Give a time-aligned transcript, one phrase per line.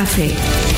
[0.00, 0.69] Prog Rock Café.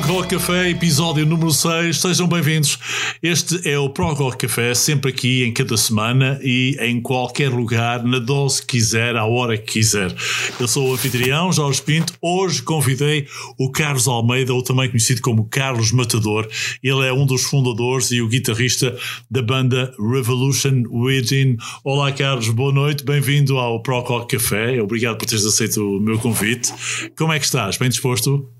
[0.00, 2.00] Prog Rock Café, episódio número 6.
[2.00, 2.78] Sejam bem-vindos.
[3.22, 8.02] Este é o Prog Rock Café, sempre aqui em cada semana e em qualquer lugar,
[8.04, 10.14] na dose que quiser, à hora que quiser.
[10.58, 12.14] Eu sou o anfitrião, Jorge Pinto.
[12.20, 13.26] Hoje convidei
[13.58, 16.48] o Carlos Almeida, ou também conhecido como Carlos Matador.
[16.82, 18.96] Ele é um dos fundadores e o guitarrista
[19.30, 21.56] da banda Revolution Within.
[21.84, 24.80] Olá, Carlos, boa noite, bem-vindo ao Prog Rock Café.
[24.80, 26.72] Obrigado por teres aceito o meu convite.
[27.16, 27.76] Como é que estás?
[27.76, 28.59] Bem disposto?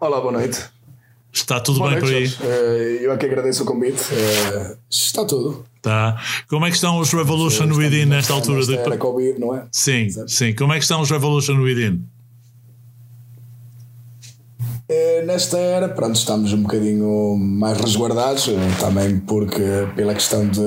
[0.00, 0.64] Olá, boa noite.
[1.32, 2.50] Está tudo boa bem noite, por aí?
[2.50, 4.02] Uh, eu aqui agradeço o convite.
[4.12, 5.64] Uh, está tudo.
[5.82, 6.20] Tá.
[6.48, 8.58] Como é que estão os Revolution Estamos Within nesta altura?
[8.58, 9.64] nesta de- era Covid, não é?
[9.72, 10.28] Sim, Exato.
[10.30, 10.54] sim.
[10.54, 12.02] Como é que estão os Revolution Within?
[14.90, 18.48] Uh, nesta era, pronto, estamos um bocadinho mais resguardados,
[18.80, 19.60] também porque
[19.94, 20.60] pela questão de,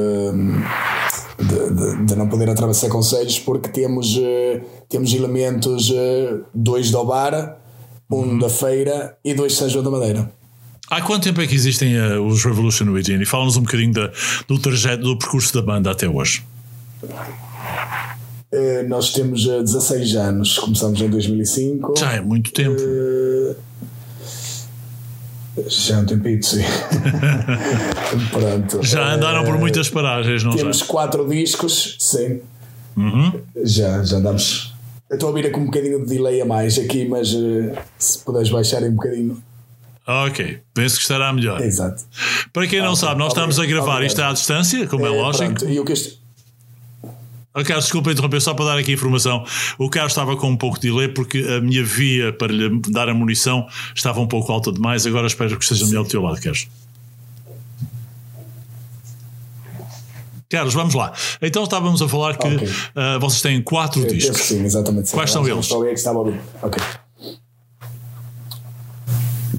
[1.39, 6.99] de, de- de não poder atravessar conselhos, porque temos, uh, temos elementos, uh, dois da
[6.99, 7.59] Obara,
[8.11, 10.31] um da Feira e dois de São João da Madeira.
[10.89, 13.21] Há quanto tempo é que existem eh, os Revolution Within?
[13.21, 14.11] E fala-nos um bocadinho da-
[14.47, 16.43] do trajeto, do percurso da banda até hoje.
[18.53, 21.93] Uh, nós temos uh, 16 anos, começamos em 2005.
[21.97, 22.75] Já é muito tempo.
[22.77, 23.55] Eh,
[25.67, 26.61] Já é um tempito, sim.
[28.31, 28.83] Pronto.
[28.83, 30.57] Já andaram por Eh, muitas paragens, não já?
[30.57, 32.41] Temos quatro discos, sim.
[32.97, 33.31] Uhum.
[33.63, 34.70] Já, já andamos.
[35.11, 38.17] Eu estou a ouvir com um bocadinho de delay a mais aqui, mas eh, se
[38.19, 39.43] puderes baixar um bocadinho.
[40.07, 41.61] Ok, penso que estará melhor.
[41.61, 42.03] Exato.
[42.53, 44.07] Para quem não Ok, sabe, nós estamos a gravar obrigado.
[44.09, 45.53] isto à distância, como é, Eh, lógico.
[45.53, 46.19] pronto, E o que este.
[47.53, 49.43] Oh, Carlos, desculpa interromper, só para dar aqui informação.
[49.77, 53.09] O Carlos estava com um pouco de delay porque a minha via para lhe dar
[53.09, 55.05] a munição estava um pouco alta demais.
[55.05, 56.67] Agora espero que esteja melhor do teu lado, Carlos.
[60.51, 61.13] Carlos, vamos lá.
[61.41, 62.69] Então estávamos a falar que Ok.
[62.95, 64.41] ah, vocês têm quatro eu discos.
[64.41, 65.09] sim, exatamente.
[65.09, 65.15] sim.
[65.15, 65.65] Quais são eles?
[65.65, 66.41] Só é que estava a ouvir.
[66.61, 66.83] Ok.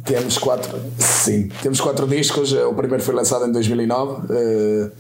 [0.05, 0.79] Temos quatro.
[0.99, 2.53] Sim, temos quatro discos.
[2.53, 4.27] O primeiro foi lançado em 2009.
[4.31, 4.91] eh,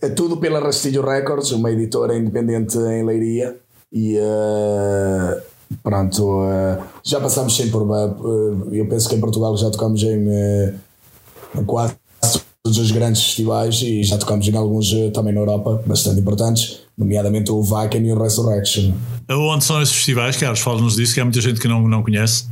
[0.00, 3.56] É tudo pela Rastilho Records, uma editora independente em Leiria.
[3.92, 5.42] E eh,
[5.82, 7.86] pronto, eh, já passámos sempre por.
[8.72, 10.28] eu penso que em Portugal já tocamos em,
[11.58, 11.96] em quase
[12.68, 16.80] todos os grandes festivais e já tocamos em alguns eh, também na Europa, bastante importantes,
[16.96, 18.92] nomeadamente o Wacken e o Resurrection.
[19.30, 20.60] Onde são esses festivais, Carlos?
[20.60, 22.44] Fala-nos disso, que há muita gente que não, não conhece.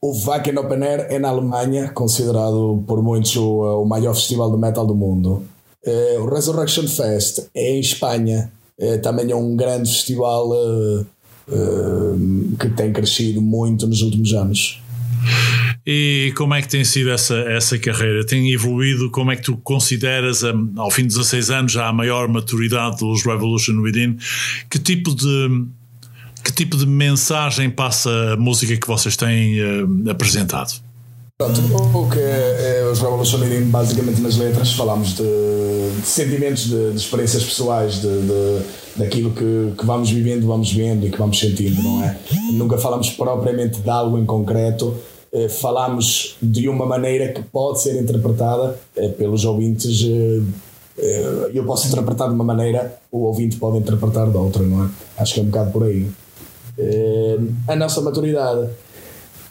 [0.00, 4.58] O Wacken Open Air é na Alemanha, considerado por muitos o, o maior festival de
[4.58, 5.44] metal do mundo.
[5.86, 11.04] Eh, o Resurrection Fest é em Espanha, eh, também é um grande festival eh,
[11.52, 14.82] eh, que tem crescido muito nos últimos anos.
[15.84, 18.24] E como é que tem sido essa, essa carreira?
[18.24, 19.10] Tem evoluído?
[19.10, 22.98] Como é que tu consideras, hum, ao fim de 16 anos, já a maior maturidade
[22.98, 24.16] dos Revolution Within?
[24.70, 25.64] Que tipo de,
[26.44, 30.72] que tipo de mensagem passa a música que vocês têm hum, apresentado?
[31.36, 31.60] Pronto,
[31.98, 35.24] o que é os Revolution Within, basicamente nas letras, falamos de,
[36.00, 38.62] de sentimentos, de, de experiências pessoais, de, de-
[38.94, 42.16] daquilo que, que vamos vivendo, vamos vendo e que vamos sentindo, não é?
[42.52, 44.94] Nunca falamos propriamente de algo em concreto,
[45.34, 50.04] eh, falamos de uma maneira que pode ser interpretada eh, pelos ouvintes.
[50.98, 54.90] eh, eu posso interpretar de uma maneira, o ouvinte pode interpretar de outra, não é?
[55.16, 56.06] Acho que é um bocado por aí.
[57.66, 58.68] A nossa maturidade.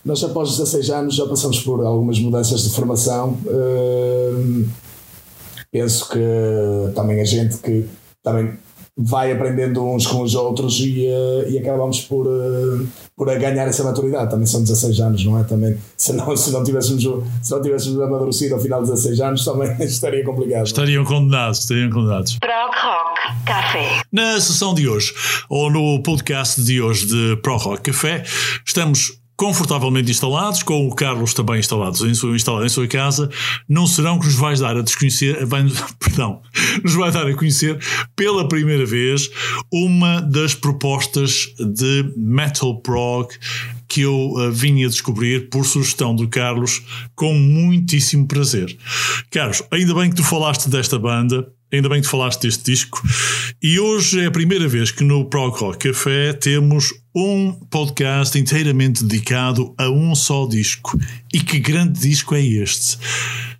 [0.06, 3.38] Nós, após 16 anos, já passamos por algumas mudanças de formação.
[5.72, 6.20] Penso que
[6.94, 7.86] também a gente que
[8.24, 8.54] também
[8.96, 11.08] vai aprendendo uns com os outros e,
[11.50, 12.28] e acabamos por,
[13.22, 14.32] por ganhar essa maturidade.
[14.32, 15.44] Também são 16 anos, não é?
[15.44, 17.04] Também, se, não, se, não tivéssemos,
[17.44, 20.66] se não tivéssemos amadurecido ao final de 16 anos, também estaria complicado.
[20.66, 22.40] Estariam condenados, estariam condenados.
[22.40, 24.02] Prog Rock Café.
[24.12, 25.14] Na sessão de hoje,
[25.48, 28.24] ou no podcast de hoje de Pro Rock Café,
[28.66, 33.28] estamos confortavelmente instalados, com o Carlos também instalados em sua, instalado em sua casa,
[33.68, 35.66] não serão que nos vais dar a desconhecer, vai,
[35.98, 36.44] perdão,
[36.84, 37.80] nos vai dar a conhecer
[38.16, 39.32] pela primeira vez
[39.74, 43.32] uma das propostas de Metal Prog
[43.88, 46.84] que eu uh, vim a descobrir por sugestão do Carlos
[47.16, 48.78] com muitíssimo prazer.
[49.32, 53.02] Carlos, ainda bem que tu falaste desta banda, ainda bem que tu falaste deste disco,
[53.60, 59.04] e hoje é a primeira vez que no Prog Rock Café temos um podcast inteiramente
[59.04, 60.98] dedicado a um só disco.
[61.34, 62.98] E que grande disco é este?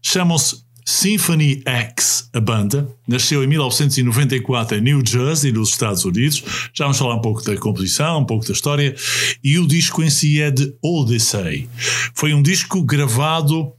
[0.02, 6.44] Chamam-se Symphony X, a banda, nasceu em 1994 em New Jersey, nos Estados Unidos.
[6.74, 8.96] Já vamos falar um pouco da composição, um pouco da história.
[9.44, 11.70] E o disco em si é de Odyssey.
[12.14, 13.72] Foi um disco gravado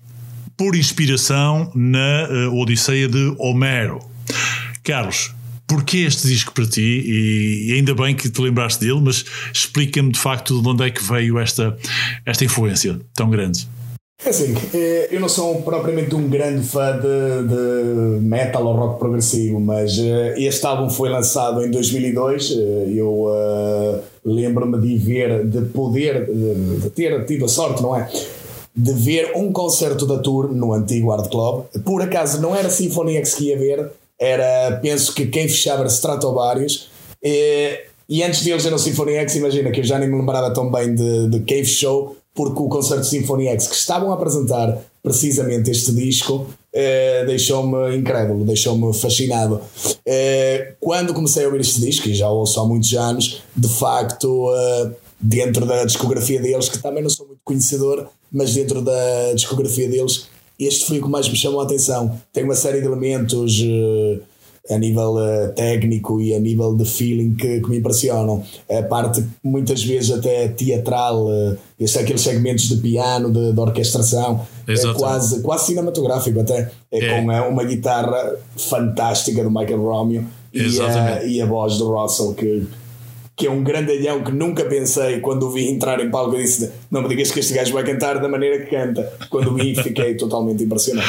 [0.57, 3.99] por inspiração na uh, Odisseia de Homero.
[4.85, 5.35] Carlos,
[5.73, 6.83] porquê este disco para ti?
[6.83, 11.03] E, ainda bem que te lembraste dele, mas explica-me de facto de onde é que
[11.03, 11.75] veio esta,
[12.27, 13.67] esta influência tão grande.
[14.25, 18.99] É assim, eh, eu não sou propriamente um grande fã de, de metal ou rock
[18.99, 22.53] progressivo, mas eh, este álbum foi lançado em 2002.
[22.53, 28.09] Eh, eu uh, lembro-me de ver, de poder, de ter tido a sorte, não é?
[28.77, 31.65] De ver um concerto da Tour no antigo Art Club.
[31.85, 33.91] Por acaso não era Symphony X que ia ver,
[34.23, 36.89] era, penso que quem fechava era Stratovarius.
[37.21, 40.53] E, e antes deles era o Symphony X, imagina que eu já nem me lembrava
[40.55, 44.79] tão bem de, de Cave Show porque o concerto Symphony X que estavam a apresentar
[45.03, 49.61] precisamente este disco eh, deixou-me incrédulo, deixou-me fascinado.
[50.07, 54.51] Eh, quando comecei a ouvir este disco, e já ouço há muitos anos, de facto,
[54.55, 54.91] eh,
[55.21, 60.29] dentro da discografia deles, que também não sou muito conhecedor, mas dentro da discografia deles,
[60.67, 62.19] este foi o que mais me chamou a atenção.
[62.33, 64.21] Tem uma série de elementos eh,
[64.71, 68.43] a nível uh, técnico e a nível de feeling que, que, me impressionam.
[68.71, 74.47] A parte muitas vezes até teatral, uh, este, aqueles segmentos de piano, de, de orquestração,
[74.69, 76.71] é quase, quase cinematográfico até.
[76.93, 77.21] É, é.
[77.21, 82.35] com uh, uma guitarra fantástica do Michael Romeo e a, e a voz do Russell
[82.35, 82.67] que
[83.43, 86.37] que é um grandalhão que nunca pensei quando o vi entrar em palco.
[86.37, 89.03] Eu disse: Não me digas que este gajo vai cantar da maneira que canta.
[89.29, 91.09] Quando o vi, fiquei totalmente impressionado.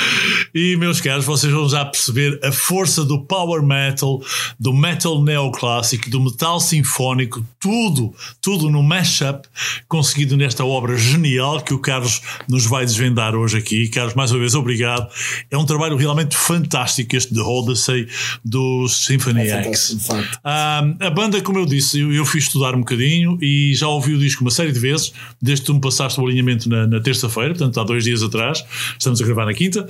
[0.52, 4.20] E, meus caros, vocês vão já perceber a força do power metal,
[4.60, 9.48] do metal neoclássico, do metal sinfónico, tudo, tudo no mashup
[9.88, 12.20] conseguido nesta obra genial que o Carlos
[12.50, 13.90] nos vai desvendar hoje aqui.
[13.90, 15.08] Carlos, mais uma vez, obrigado.
[15.52, 18.08] É um trabalho realmente fantástico este de Odyssey
[18.44, 19.98] do Symphony é X.
[20.44, 24.14] Ah, a banda, como eu disse, eu eu fui estudar um bocadinho e já ouvi
[24.14, 25.12] o disco uma série de vezes,
[25.42, 28.64] desde que tu me passaste o alinhamento na, na terça-feira, portanto há dois dias atrás,
[28.98, 29.86] estamos a gravar na quinta,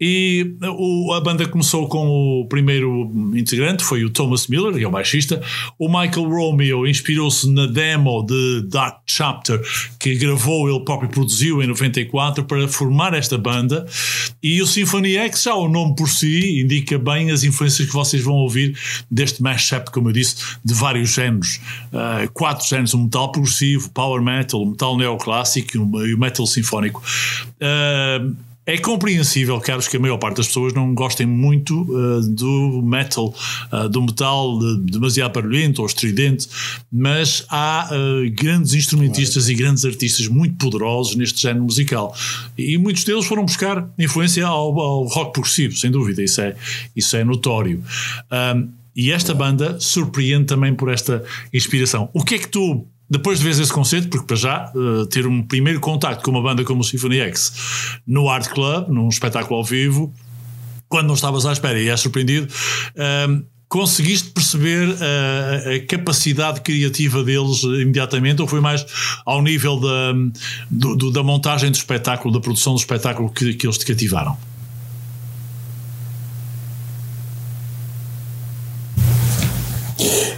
[0.00, 2.06] e o, a banda começou com
[2.40, 5.40] o primeiro integrante, foi o Thomas Miller, que é o baixista,
[5.78, 9.60] o Michael Romeo inspirou-se na demo de Dark Chapter,
[9.98, 13.86] que gravou, ele próprio produziu em 94 para formar esta banda,
[14.42, 18.22] e o Symphony X, já o nome por si, indica bem as influências que vocês
[18.22, 18.76] vão ouvir
[19.08, 21.57] deste mashup, como eu disse, de vários géneros
[21.92, 27.02] uh, quatro géneros: o metal progressivo, power metal, metal neoclássico e o metal sinfónico.
[27.60, 28.36] Uh,
[28.68, 33.34] é compreensível, caros, que a maior parte das pessoas não gostem muito uh, do metal,
[33.72, 36.46] uh, do metal de, demasiado barulhento ou estridente,
[36.92, 39.52] mas há uh, grandes instrumentistas claro.
[39.52, 42.14] e grandes artistas muito poderosos neste género musical.
[42.58, 46.54] E muitos deles foram buscar influência ao, ao rock progressivo, sem dúvida, isso é,
[46.94, 47.82] isso é notório.
[48.98, 51.22] E esta banda surpreende também por esta
[51.54, 52.10] inspiração.
[52.12, 55.24] O que é que tu, depois de ver esse concerto, porque para já uh, ter
[55.24, 57.52] um primeiro contacto com uma banda como o Symphony X
[58.04, 60.12] no Art Club, num espetáculo ao vivo,
[60.88, 67.22] quando não estavas à espera e és surpreendido, uh, conseguiste perceber uh, a capacidade criativa
[67.22, 68.84] deles imediatamente ou foi mais
[69.24, 70.12] ao nível da,
[70.68, 74.36] do, da montagem do espetáculo, da produção do espetáculo que, que eles te cativaram?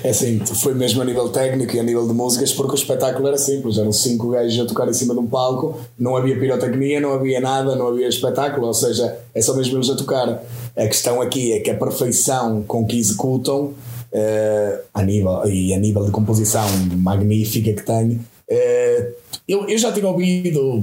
[0.02, 3.28] É assim, foi mesmo a nível técnico e a nível de músicas, porque o espetáculo
[3.28, 7.00] era simples, eram cinco gajos a tocar em cima de um palco, não havia pirotecnia,
[7.00, 10.42] não havia nada, não havia espetáculo, ou seja, é só mesmo eles a tocar.
[10.76, 15.78] A questão aqui é que a perfeição com que executam, uh, a nível, e a
[15.78, 16.66] nível de composição
[16.96, 19.14] magnífica que tem, uh,
[19.46, 20.82] eu, eu já tinha ouvido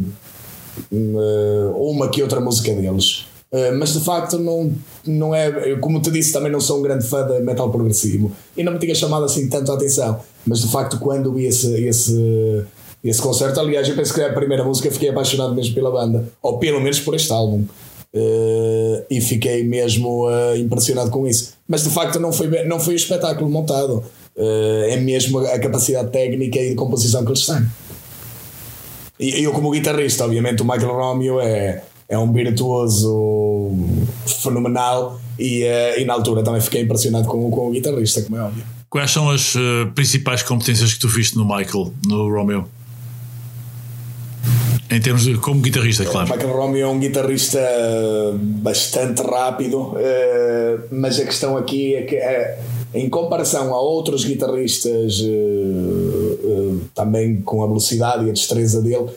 [0.92, 3.26] uh, uma que outra música deles.
[3.50, 4.74] Uh, mas de facto não,
[5.06, 8.62] não é, como te disse, também não sou um grande fã de metal progressivo e
[8.62, 10.20] não me tinha chamado assim tanto a atenção.
[10.46, 12.66] Mas de facto, quando vi esse, esse,
[13.04, 16.28] esse concerto, aliás, eu penso que é a primeira música fiquei apaixonado mesmo pela banda,
[16.42, 17.64] ou pelo menos por este álbum.
[18.14, 21.54] Uh, e fiquei mesmo uh, impressionado com isso.
[21.68, 24.04] Mas de facto, não foi, não foi o espetáculo montado,
[24.40, 27.66] é mesmo a capacidade técnica e de composição que eles têm.
[29.20, 33.72] E eu, como guitarrista, obviamente, o Michael Romeo é é um virtuoso
[34.42, 38.42] fenomenal e, uh, e na altura também fiquei impressionado com, com o guitarrista, como é
[38.42, 38.64] óbvio.
[38.90, 42.66] Quais são as uh, principais competências que tu viste no Michael, no Romeo?
[44.90, 46.32] Em termos de como guitarrista, claro.
[46.32, 47.60] O Michael Romeo é um guitarrista
[48.40, 49.98] bastante rápido, uh,
[50.90, 52.18] mas a questão aqui é que,
[52.98, 55.22] em comparação a outros guitarristas
[56.94, 59.08] também com a velocidade e a destreza dele,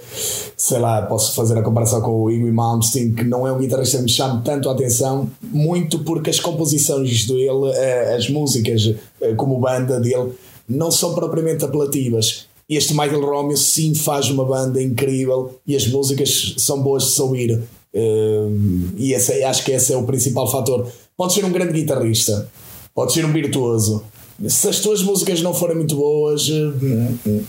[0.56, 3.96] sei lá, posso fazer a comparação com o Iggy Malmsteen, que não é um guitarrista
[3.96, 9.34] que me chama tanto a atenção, muito porque as composições dele, eh, as músicas eh,
[9.34, 10.32] como banda dele,
[10.68, 12.46] não são propriamente apelativas.
[12.68, 17.22] Este Michael Romeo sim faz uma banda incrível e as músicas são boas de se
[17.22, 17.62] ouvir.
[17.92, 18.48] Eh,
[18.96, 20.86] e esse, acho que esse é o principal fator.
[21.16, 22.50] Pode ser um grande guitarrista,
[22.94, 24.04] pode ser um virtuoso,
[24.48, 27.42] se as tuas músicas não forem muito boas, eh,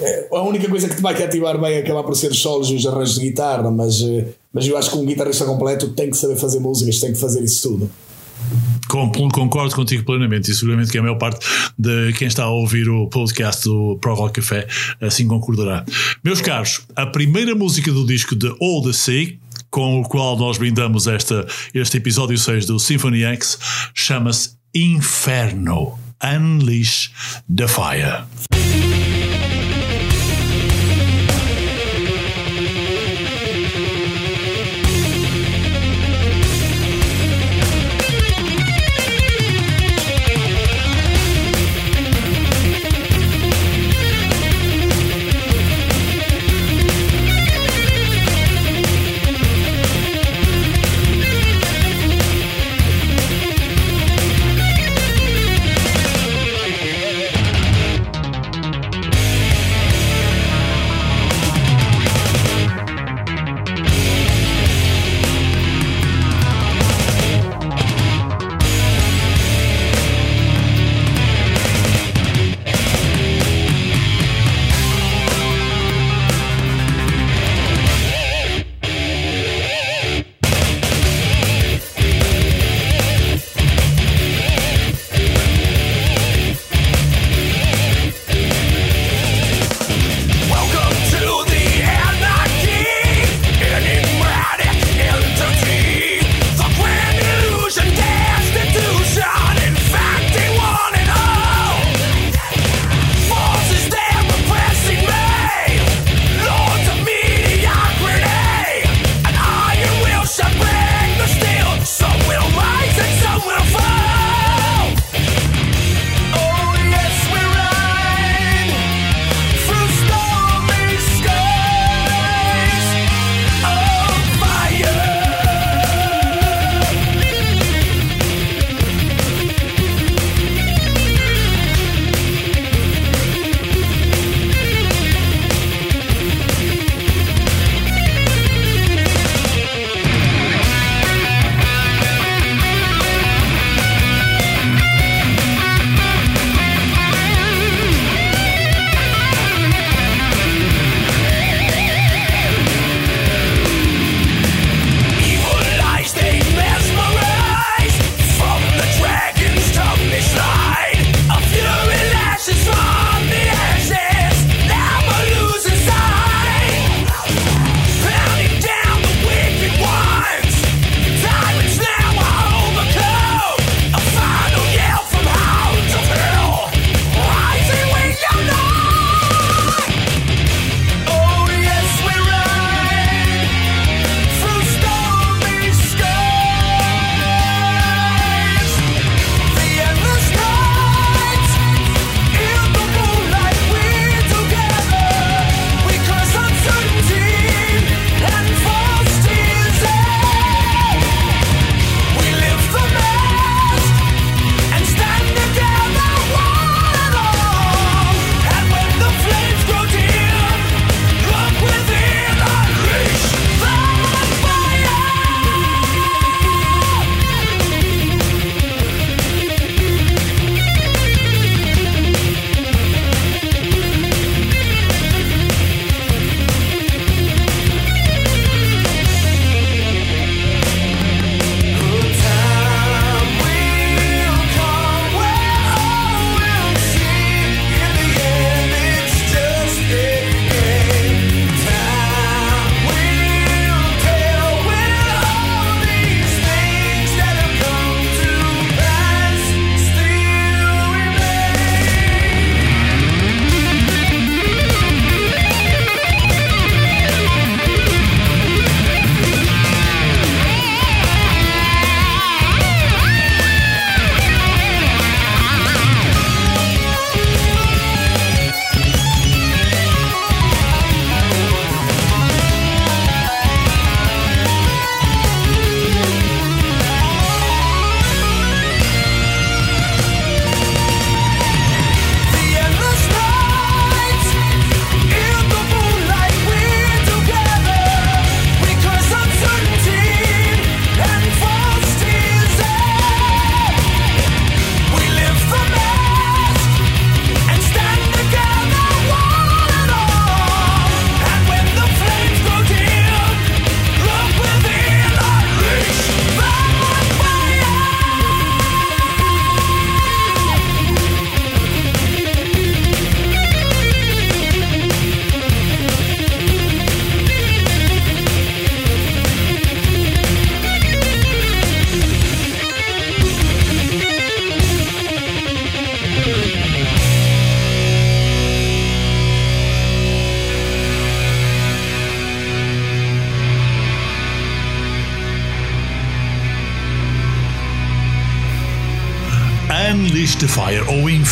[0.00, 2.70] eh, a única coisa que te vai cativar bem é acabar por ser os solos
[2.70, 6.10] e os arranjos de guitarra, mas, eh, mas eu acho que um guitarrista completo tem
[6.10, 7.90] que saber fazer músicas, tem que fazer isso tudo.
[8.88, 11.46] Concordo contigo plenamente e seguramente que a maior parte
[11.78, 14.66] de quem está a ouvir o podcast do Pro Rock Café
[15.00, 15.84] assim concordará.
[16.22, 19.34] Meus caros, a primeira música do disco de All the Sea,
[19.70, 23.58] com o qual nós brindamos esta, este episódio 6 do Symphony X,
[23.94, 25.98] chama-se Inferno.
[26.22, 27.10] Unleash
[27.48, 28.26] the fire.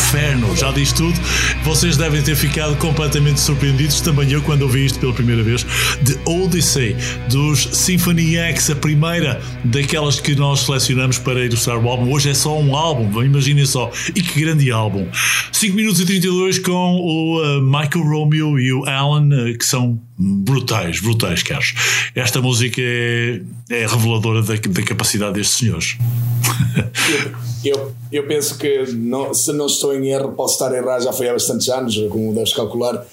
[0.01, 1.17] Inferno, já diz tudo.
[1.63, 5.63] Vocês devem ter ficado completamente surpreendidos, também eu, quando ouvi isto pela primeira vez.
[6.03, 6.95] The Odyssey
[7.29, 12.11] dos Symphony X, a primeira daquelas que nós selecionamos para ilustrar o álbum.
[12.11, 13.91] Hoje é só um álbum, imaginem só.
[14.13, 15.07] E que grande álbum!
[15.51, 20.01] 5 minutos e 32 com o uh, Michael Romeo e o Alan, uh, que são
[20.17, 21.73] brutais, brutais, caros.
[22.15, 25.97] Esta música é, é reveladora da, da capacidade destes senhores.
[27.63, 31.29] eu, eu, penso que, não, se não estou em erro, posso estar errado, já foi
[31.29, 33.05] há bastantes anos, como deves calcular.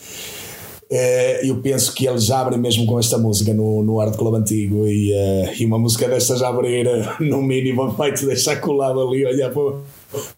[0.91, 4.87] Eh, eu penso que eles abrem mesmo com esta música no, no Art Club Antigo
[4.87, 9.27] e, uh, e uma música destas a abrir uh, no mínimo vai-te deixar colado ali
[9.27, 9.73] olhar para,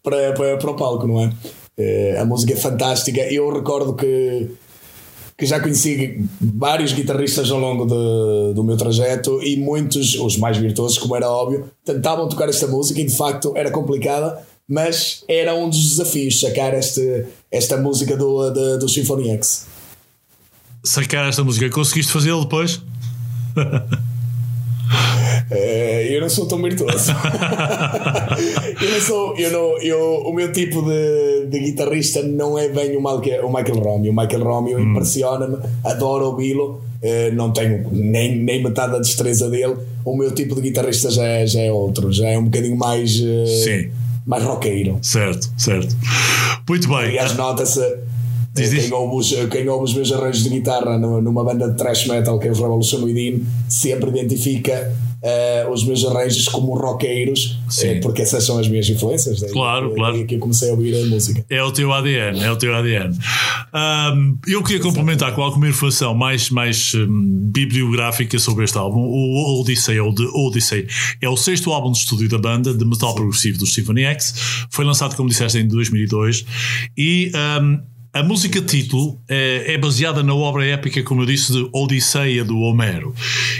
[0.02, 1.30] para, para, para o palco, não é?
[2.18, 3.20] A música é fantástica.
[3.32, 4.50] Eu recordo que
[5.40, 10.59] que já conheci vários guitarristas ao longo de, do meu trajeto e muitos, os mais
[10.59, 15.55] virtuosos, como era óbvio, tentavam tocar esta música e de facto era complicada, mas era
[15.55, 19.66] um dos desafios sacar este, esta música do, do, do Symphony X.
[20.85, 22.83] Sacar esta música, conseguiste fazê-lo depois?
[25.50, 27.10] É, eu não sou tão virtuoso.
[28.80, 29.36] eu não sou.
[29.36, 33.52] Eu não, eu, o meu tipo de, de guitarrista não é bem o Michael, o
[33.52, 34.12] Michael Romeo.
[34.12, 34.90] O Michael Romeo hum.
[34.92, 36.80] impressiona-me, adoro ouvi-lo.
[37.02, 39.76] Uh, não tenho nem, nem metade da destreza dele.
[40.04, 43.18] O meu tipo de guitarrista já é, já é outro, já é um bocadinho mais.
[43.18, 43.90] Uh, Sim.
[44.26, 44.98] Mais roqueiro.
[45.02, 45.96] Certo, certo.
[46.68, 46.98] Muito bem.
[46.98, 47.80] Aliás, nota-se.
[48.54, 52.38] Quem ouve, os, quem ouve os meus arranjos de guitarra numa banda de thrash metal
[52.38, 58.22] que é o Revolution Within sempre identifica uh, os meus arranjos como roqueiros, uh, porque
[58.22, 59.40] essas são as minhas influências.
[59.40, 60.24] Daí, claro, claro.
[60.26, 61.44] que eu comecei a ouvir a música.
[61.48, 63.16] É o teu ADN, é o teu ADN.
[63.72, 69.00] Um, eu queria complementar com alguma informação mais, mais um, bibliográfica sobre este álbum.
[69.00, 70.87] O Odyssey, ou The Odyssey,
[71.20, 74.66] é o sexto álbum de estúdio da banda de metal progressivo do Symphony X.
[74.70, 76.44] Foi lançado, como disseste, em 2002
[76.96, 77.80] e um,
[78.12, 82.58] a música título é, é, baseada na obra épica, como eu disse, de Odisseia do
[82.58, 83.14] Homero.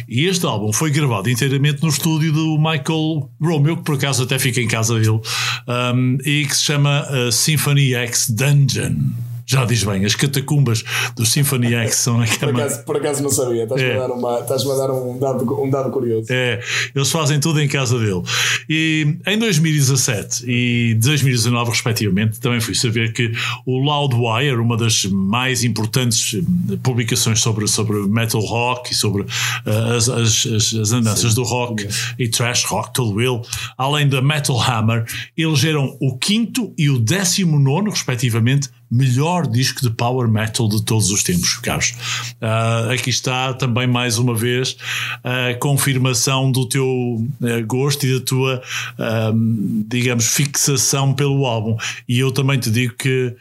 [0.08, 4.38] E este álbum foi gravado inteiramente no estúdio do Michael Romeo, que por acaso até
[4.38, 5.20] fica em casa dele,
[5.68, 9.30] um, e que se chama uh, Symphony X Dungeon.
[9.50, 10.84] Já diz bem, as catacumbas
[11.16, 12.52] do Symphony X são aquela.
[12.52, 13.96] Por acaso, por acaso não sabia, estás-me é.
[13.96, 16.28] a dar, uma, estás a dar um, dado, um dado curioso.
[16.30, 16.60] É,
[16.94, 18.22] eles fazem tudo em casa dele.
[18.68, 23.32] E em 2017 e 2019, respectivamente, também fui saber que
[23.66, 26.34] o Loudwire, uma das mais importantes
[26.72, 31.34] eh, publicações sobre, sobre metal rock e sobre uh, as, as, as, andanças Sim.
[31.34, 32.14] do rock Sim.
[32.20, 33.40] e trash rock, todo ele,
[33.76, 35.04] além da Metal Hammer,
[35.36, 41.11] elegeram o quinto e o décimo nono, respectivamente, melhor disco de power metal de todos
[41.11, 41.94] os tempos, caros.
[42.42, 44.76] Uh, aqui está também mais uma vez
[45.22, 48.61] a confirmação do teu uh, gosto e da tua,
[48.98, 51.76] uh, digamos, fixação pelo álbum.
[52.09, 53.35] E eu também te digo que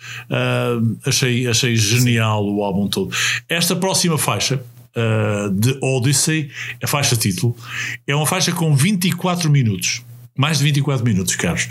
[1.06, 3.16] achei, achei genial o álbum todo.
[3.48, 4.62] Esta próxima faixa.
[5.54, 6.50] de Odyssey,
[6.84, 7.56] a faixa título,
[8.06, 10.02] é uma faixa com 24 minutos,
[10.36, 11.70] mais de 24 minutos, caros,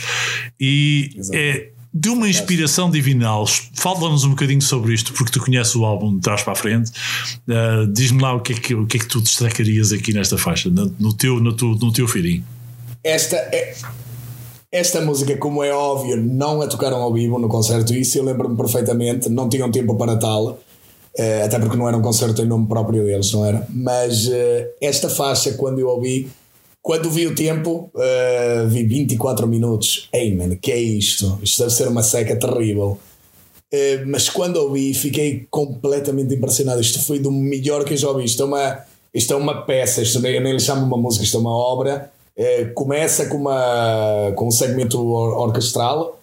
[0.59, 1.37] e Exato.
[1.37, 3.45] é de uma inspiração divinal.
[3.75, 6.91] Fala-nos um bocadinho sobre isto, porque tu conheces o álbum de trás para a frente.
[7.49, 10.37] Uh, Diz-me lá o que, é que, o que é que tu destacarias aqui nesta
[10.37, 12.45] faixa, no, no teu, no, teu, no teu feeling.
[13.03, 13.75] Esta é.
[14.71, 18.55] Esta música, como é óbvio, não a tocaram ao vivo no concerto, isso eu lembro-me
[18.55, 22.69] perfeitamente, não tinham tempo para tal, uh, até porque não era um concerto em nome
[22.69, 23.67] próprio deles, não era?
[23.71, 26.29] Mas uh, esta faixa, quando eu ouvi,
[26.89, 30.09] quando vi o tempo, uh, vi 24 minutos.
[30.11, 31.39] Ei, mano, que é isto?
[31.43, 32.99] Isto deve ser uma seca terrível.
[33.71, 36.81] Uh, mas quando ouvi, fiquei completamente impressionado.
[36.81, 38.25] Isto foi do melhor que eu já ouvi.
[38.25, 38.79] Isto é uma,
[39.13, 42.11] isto é uma peça, isto eu nem lhe chamo uma música, isto é uma obra.
[42.35, 46.19] Uh, começa com, uma, com um segmento or orquestral,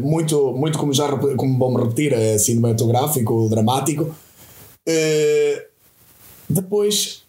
[0.00, 4.14] muito, muito como já como vamos repetir, cinematográfico, dramático.
[6.48, 7.23] depois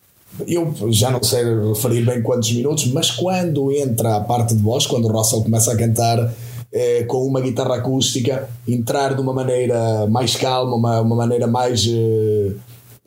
[0.48, 4.86] eu já não sei referir bem quantos minutos, mas quando entra a parte de voz,
[4.86, 6.34] quando o Russell começa a cantar
[6.72, 11.88] eh, com uma guitarra acústica, entrar de uma maneira mais calma, uma, uma maneira mais.
[11.88, 12.52] Eh,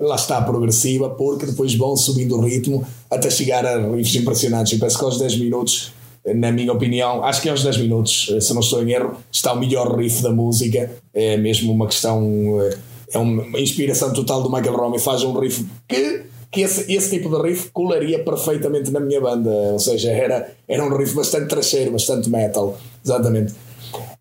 [0.00, 4.72] lá está, progressiva, porque depois vão subindo o ritmo até chegar a riffs impressionantes.
[4.72, 5.92] E penso que aos 10 minutos,
[6.34, 9.52] na minha opinião, acho que aos 10 minutos, eh, se não estou em erro, está
[9.52, 10.90] o melhor riff da música.
[11.12, 12.22] É mesmo uma questão.
[12.62, 12.78] Eh,
[13.12, 14.98] é uma inspiração total do Michael Romney.
[14.98, 19.50] Faz um riff que que esse, esse tipo de riff colaria perfeitamente na minha banda.
[19.50, 22.78] Ou seja, era, era um riff bastante tracheiro, bastante metal.
[23.04, 23.54] Exatamente.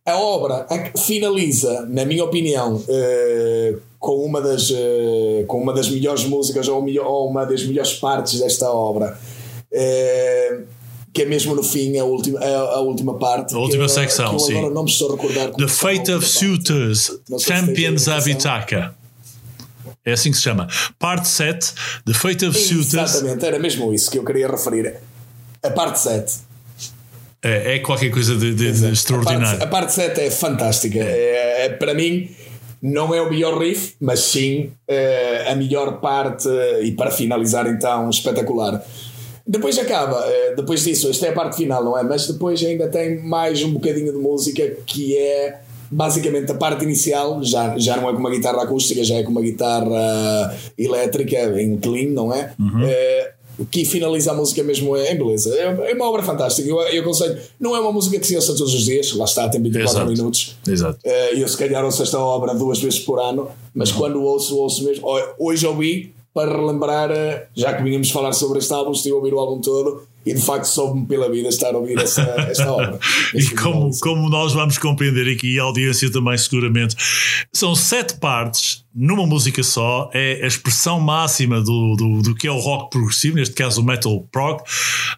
[0.06, 0.66] A obra
[1.06, 6.86] finaliza, na minha opinião, uh, com, uma das, uh, com uma das melhores músicas ou,
[7.04, 9.18] ou, uma das melhores partes desta obra.
[9.72, 10.78] Uh,
[11.14, 13.56] que é mesmo no fim a última, a, a última parte.
[13.56, 14.58] A última secção, eu sim.
[14.58, 15.52] Agora não me estou a recordar.
[15.56, 16.26] The Fate of.
[16.26, 18.58] Suitors, Champions tens a of indicação.
[18.60, 18.96] Ithaca.
[20.08, 20.68] É assim que se chama.
[20.98, 21.74] Parte 7,
[22.06, 22.94] The Fate of Suitors.
[23.16, 24.96] Exatamente, era mesmo isso que eu queria referir.
[25.62, 26.34] A parte 7.
[27.44, 29.46] É, é qualquer coisa de, de- de A extraordinário.
[29.60, 31.00] parte, a parte 7 é fantástica.
[31.00, 32.32] É, é, para mim,
[32.82, 36.48] não é o melhor riff, mas sim é, a melhor parte
[36.84, 38.82] e para finalizar, então, espetacular.
[39.46, 42.04] Depois acaba, é, depois disso, esta é a parte final, não é?
[42.04, 45.60] Mas depois ainda tem mais um bocadinho de música que é
[45.92, 49.32] basicamente a parte inicial, já, já não é com uma guitarra acústica, já é com
[49.32, 52.54] uma guitarra elétrica em clean, não é?
[52.86, 53.34] É,
[53.72, 55.54] que finaliza a música mesmo em beleza.
[55.56, 56.68] É, é uma obra fantástica.
[56.70, 59.50] Eu, eu aconselho, não é uma música que se ouça todos os dias, lá está,
[59.50, 60.12] tem 24 Exato.
[60.12, 60.58] minutos.
[60.68, 61.00] Exato.
[61.04, 64.84] Eh, eu se calhar ouço esta obra duas vezes por ano, mas quando ouço, ouço
[64.84, 65.08] mesmo.
[65.08, 69.18] Ho- Hoje ouvi para relembrar, eh, já que vínhamos falar sobre este álbum, estive a
[69.18, 72.72] ouvir o álbum todo e de facto soube-me pela vida estar a ouvir essa, esta
[72.72, 73.00] obra.
[73.34, 76.96] E como, como nós vamos compreender aqui, e a audiência também seguramente,
[77.54, 82.52] são sete partes numa música só, é a expressão máxima do, do, do que é
[82.52, 84.60] o rock progressivo, neste caso o metal prog,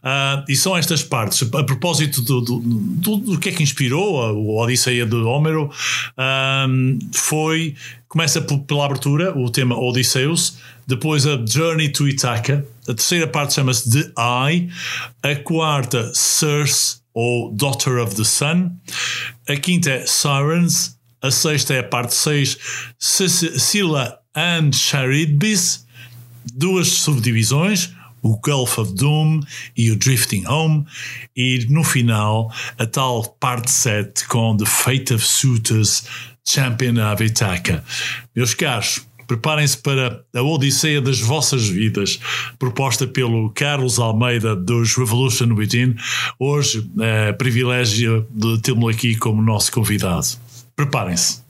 [0.03, 1.47] ah, e são estas partes.
[1.53, 5.71] A propósito do, do, do, do que é que inspirou a, o Odisseia de Homero,
[6.17, 6.67] ah,
[7.13, 7.73] foi,
[8.09, 13.89] começa pela abertura, o tema Odysseus, depois a Journey to Ithaca, a terceira parte chama-se
[13.89, 14.69] The Eye,
[15.21, 18.71] a quarta Circe, ou Daughter of the Sun,
[19.47, 22.57] a quinta é Sirens, a sexta é a parte 6,
[22.97, 25.85] Scylla and Charybdis,
[26.53, 27.91] duas subdivisões,
[28.21, 29.41] o Gulf of Doom
[29.77, 30.85] e o Drifting Home,
[31.35, 36.05] e no final a tal parte 7 com The Fate of Suitors,
[36.49, 37.23] Champion of.
[38.35, 42.19] Meus caros, preparem-se para a Odisseia das vossas vidas,
[42.57, 45.95] proposta pelo Carlos Almeida dos Revolution Within.
[46.39, 50.25] Hoje, é privilégio de tê-lo aqui como nosso convidado.
[50.75, 51.48] Preparem-se.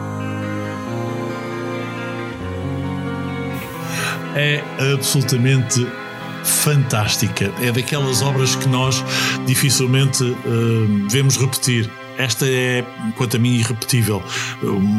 [4.34, 4.62] é
[4.94, 5.86] absolutamente
[6.44, 7.52] fantástica.
[7.60, 9.04] É daquelas obras que nós
[9.46, 11.90] dificilmente eh, vemos repetir.
[12.18, 12.84] esta é,
[13.16, 14.22] quanto a mim, irrepetível.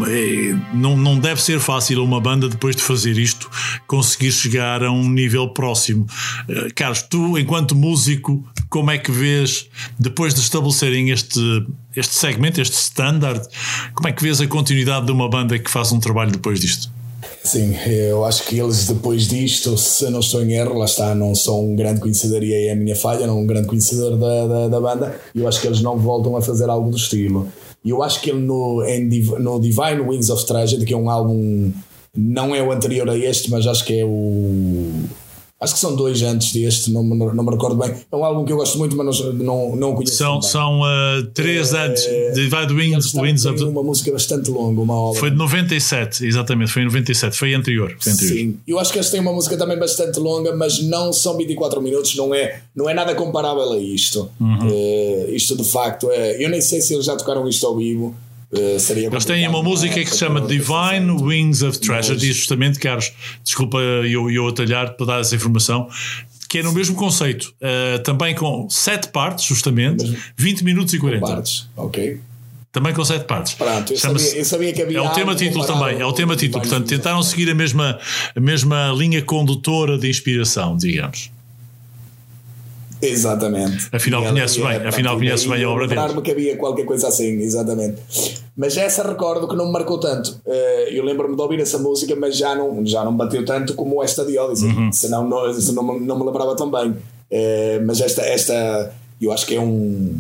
[0.08, 3.50] É, não, não deve ser fácil uma banda, depois de fazer isto,
[3.86, 6.06] conseguir chegar a um nível próximo.
[6.48, 9.68] Eh, Carlos, tu, enquanto músico, como é que vês,
[10.00, 11.40] depois de estabelecerem este,
[11.94, 13.46] este segmento, este standard,
[13.94, 16.90] como é que vês a continuidade de uma banda que faz um trabalho depois disto?
[17.44, 21.36] Sim, eu acho que eles depois disto, se não estou em erro, lá está, não
[21.36, 24.48] sou um grande conhecedor e aí é a minha falha, não um grande conhecedor da,
[24.48, 27.50] da, da banda, eu acho que eles não voltam a fazer algo do estilo.
[27.84, 29.04] E eu acho que ele no, em,
[29.40, 31.74] no Divine Wings of Tragedy, que é um álbum,
[32.16, 35.04] não é o anterior a este, mas acho que é o
[35.62, 37.94] Acho que são dois antes deste, não me, não me recordo bem.
[38.12, 40.16] É um álbum que eu gosto muito, mas não, não, não conheço.
[40.16, 42.04] São, são uh, três É, antes.
[42.34, 43.72] Divide Winds, Winds of Tem the...
[43.72, 45.20] uma música bastante longa, uma obra.
[45.20, 47.96] Foi de 97, exatamente, foi em 97, foi anterior.
[48.00, 48.36] Foi anterior.
[48.36, 51.80] Sim, eu acho que eles têm uma música também bastante longa, mas não são 24
[51.80, 54.32] minutos, não é, não é nada comparável a isto.
[54.40, 54.68] Uhum.
[54.68, 56.44] Eh, isto de facto é.
[56.44, 58.16] Eu nem sei se eles já tocaram isto ao vivo.
[58.54, 60.04] Eh, Eles têm uma complicado, música é?
[60.04, 63.12] que se chama Divine Wings of Tragedy, Mas- justamente, Carlos.
[63.44, 65.88] Desculpa eu, eu atalhar para dar essa informação.
[66.50, 70.04] Que é no mesmo conceito, uh, também com sete partes, justamente,
[70.36, 71.26] 20 minutos e 40.
[71.26, 72.20] Partes, ok.
[72.74, 73.54] Também com sete partes.
[73.54, 74.98] Pronto, eu sabia, eu sabia que havia.
[74.98, 76.62] É o tema título também, é o tema título.
[76.62, 77.98] Portanto, tentaram seguir a mesma,
[78.36, 81.32] a mesma linha condutora de inspiração, digamos.
[83.02, 83.88] Exatamente.
[83.92, 86.02] Afinal e bem, afinal pronto, conheces e bem a obra deles.
[86.04, 87.98] lembrar-me que havia qualquer coisa assim, exatamente.
[88.56, 90.40] Mas essa recordo que não me marcou tanto.
[90.46, 94.04] Eh, Eu lembro-me de ouvir essa música, mas já não, já não bateu tanto como
[94.04, 94.70] esta de Odyssey.
[94.70, 94.92] Uhum.
[94.92, 96.96] Senão não, não, me- não me lembrava tão bem.
[97.32, 98.92] Eh, Mas esta, esta,
[99.22, 100.16] eu acho que é um.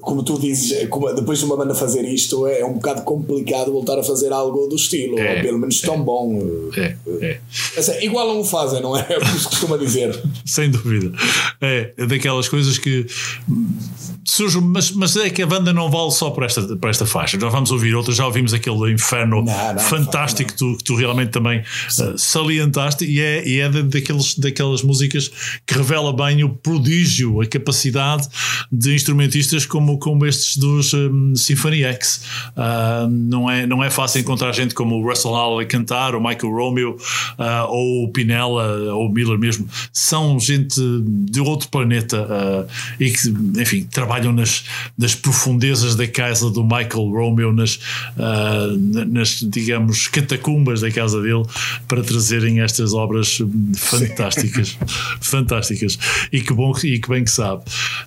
[0.00, 3.70] Como tu dizes, é como- depois de uma banda fazer isto, é um bocado complicado
[3.72, 6.40] voltar a fazer algo do estilo, É, ou pelo menos tão bom.
[6.76, 7.40] É, é.
[7.76, 9.06] Assim, igual não o fazem, não é?
[9.08, 10.18] É o que se costuma dizer.
[10.46, 11.12] Sem dúvida.
[11.60, 13.06] É, é daquelas coisas que
[14.24, 17.38] surge, mas, mas é que a banda não vale só por esta, por esta faixa.
[17.40, 20.94] Já vamos ouvir outras, já ouvimos aquele inferno Não, não, fantástico que tu, que tu
[20.94, 25.30] realmente também uh, salientaste, e é, e é da- daqueles, daquelas músicas
[25.66, 28.28] que revela bem o prodígio, a capacidade
[28.70, 32.22] de instrumentistas como, como estes dos um, Symphony X.
[32.56, 36.20] Uh, não, é, não é fácil encontrar gente como o Russell Hall a cantar, o
[36.20, 39.68] Michael Romeo, uh, ou o Pinella, ou o Miller mesmo.
[39.92, 43.28] São gente de outro planeta uh, e que,
[43.60, 44.64] enfim, trabalham nas,
[44.98, 51.44] nas profundezas da casa do Michael Romeo, nas, uh, nas digamos, catacumbas da casa dele,
[51.86, 53.38] para trazerem estas obras
[53.76, 54.76] fantásticas.
[55.20, 55.98] fantásticas.
[56.32, 57.62] E que bom e que bem que sabe.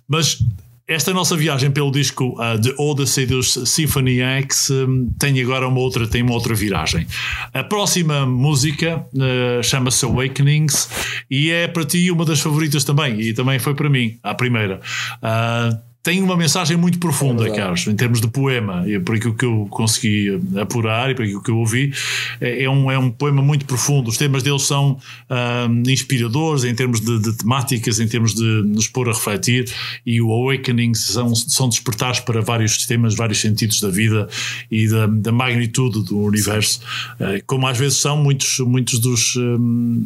[0.08, 0.40] Mas
[0.88, 5.80] esta nossa viagem pelo disco uh, The Odyssey dos Symphony X um, tem agora uma
[5.80, 7.08] outra, tem uma outra viragem.
[7.54, 10.90] A próxima música uh, chama-se Awakenings
[11.32, 14.82] e é para ti uma das favoritas também, e também foi para mim, a primeira.
[15.22, 17.62] Uh, tem uma mensagem muito profunda, verdade.
[17.62, 21.42] Carlos, em termos de poema, e por aquilo que eu consegui apurar e por aquilo
[21.42, 21.94] que eu ouvi,
[22.42, 24.10] é, é um, é um poema muito profundo.
[24.10, 25.00] Os temas deles são
[25.30, 29.72] ah, inspiradores em termos de, de temáticas, em termos de nos pôr a refletir,
[30.06, 34.28] e o Awakening são, são despertares para vários sistemas, vários sentidos da vida
[34.70, 36.82] e da, da magnitude do universo,
[37.18, 40.02] Ah, como às vezes são muitos, muitos dos, hum,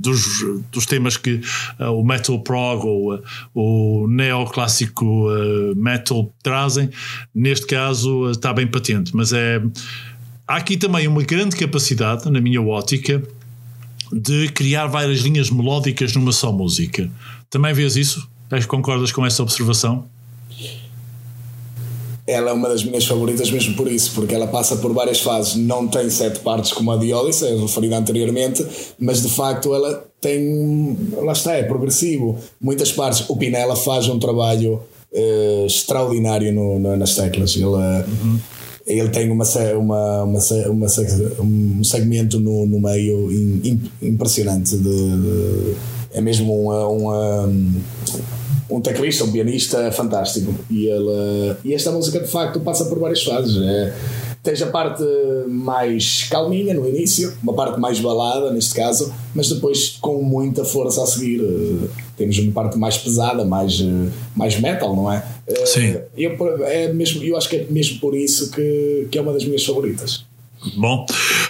[0.00, 1.42] dos, dos temas que
[1.78, 3.22] ah, o metal prog ou
[3.54, 5.28] o neoclássico
[5.76, 6.90] metal trazem,
[7.34, 9.62] neste caso está bem patente, mas é.
[10.46, 13.22] Há aqui também uma grande capacidade, na minha ótica,
[14.12, 17.10] de criar várias linhas melódicas numa só música.
[17.48, 18.28] Também vês isso?
[18.68, 20.04] Concordas com essa observação?
[22.26, 25.56] Ela é uma das minhas favoritas mesmo por isso, porque ela passa por várias fases.
[25.56, 28.64] Não tem sete partes como a de Odyssey, referida anteriormente,
[28.98, 30.96] mas de facto ela tem.
[31.16, 32.38] Lá está, é progressivo.
[32.60, 33.28] Muitas partes.
[33.28, 34.80] O Pinella faz um trabalho
[35.12, 37.54] eh, extraordinário no- na- nas teclas.
[37.56, 38.04] Ele, eh,
[38.86, 39.44] ele tem uma,
[39.76, 40.38] uma, uma,
[40.68, 40.86] uma
[41.40, 44.76] um segmento no, no meio im- impressionante.
[44.76, 45.74] De, de-
[46.12, 47.52] é mesmo uma- uma
[48.70, 50.54] um teclista, um pianista fantástico.
[50.70, 53.56] E, ele, e esta música de facto passa por várias fases.
[53.62, 53.94] É,
[54.42, 55.02] tens a parte
[55.48, 61.02] mais calminha no início, uma parte mais balada neste caso, mas depois com muita força
[61.02, 61.40] a seguir.
[61.40, 65.24] Eh, Temos uma parte mais pesada, mais, eh, mais metal, não é?
[65.46, 65.96] Eh, Sim.
[66.16, 69.44] Eu, é mesmo, eu acho que é mesmo por isso que, que é uma das
[69.44, 70.24] minhas favoritas.
[70.76, 71.06] Bom,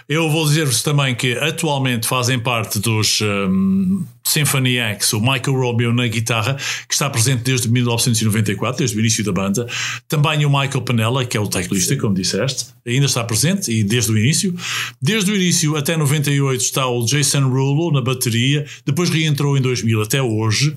[0.08, 5.92] eu vou dizer-vos também que atualmente fazem parte dos, hum, Symphony X, o Michael Romeo
[5.92, 6.56] na guitarra,
[6.88, 9.66] que está presente desde 1994, desde o início da banda.
[10.08, 14.12] Também o Michael Panella, que é o teclista, como disseste, ainda está presente e desde
[14.12, 14.54] o início.
[15.00, 20.02] Desde o início até 98 está o Jason Rulo na bateria, depois reentrou em 2000
[20.02, 20.76] até hoje.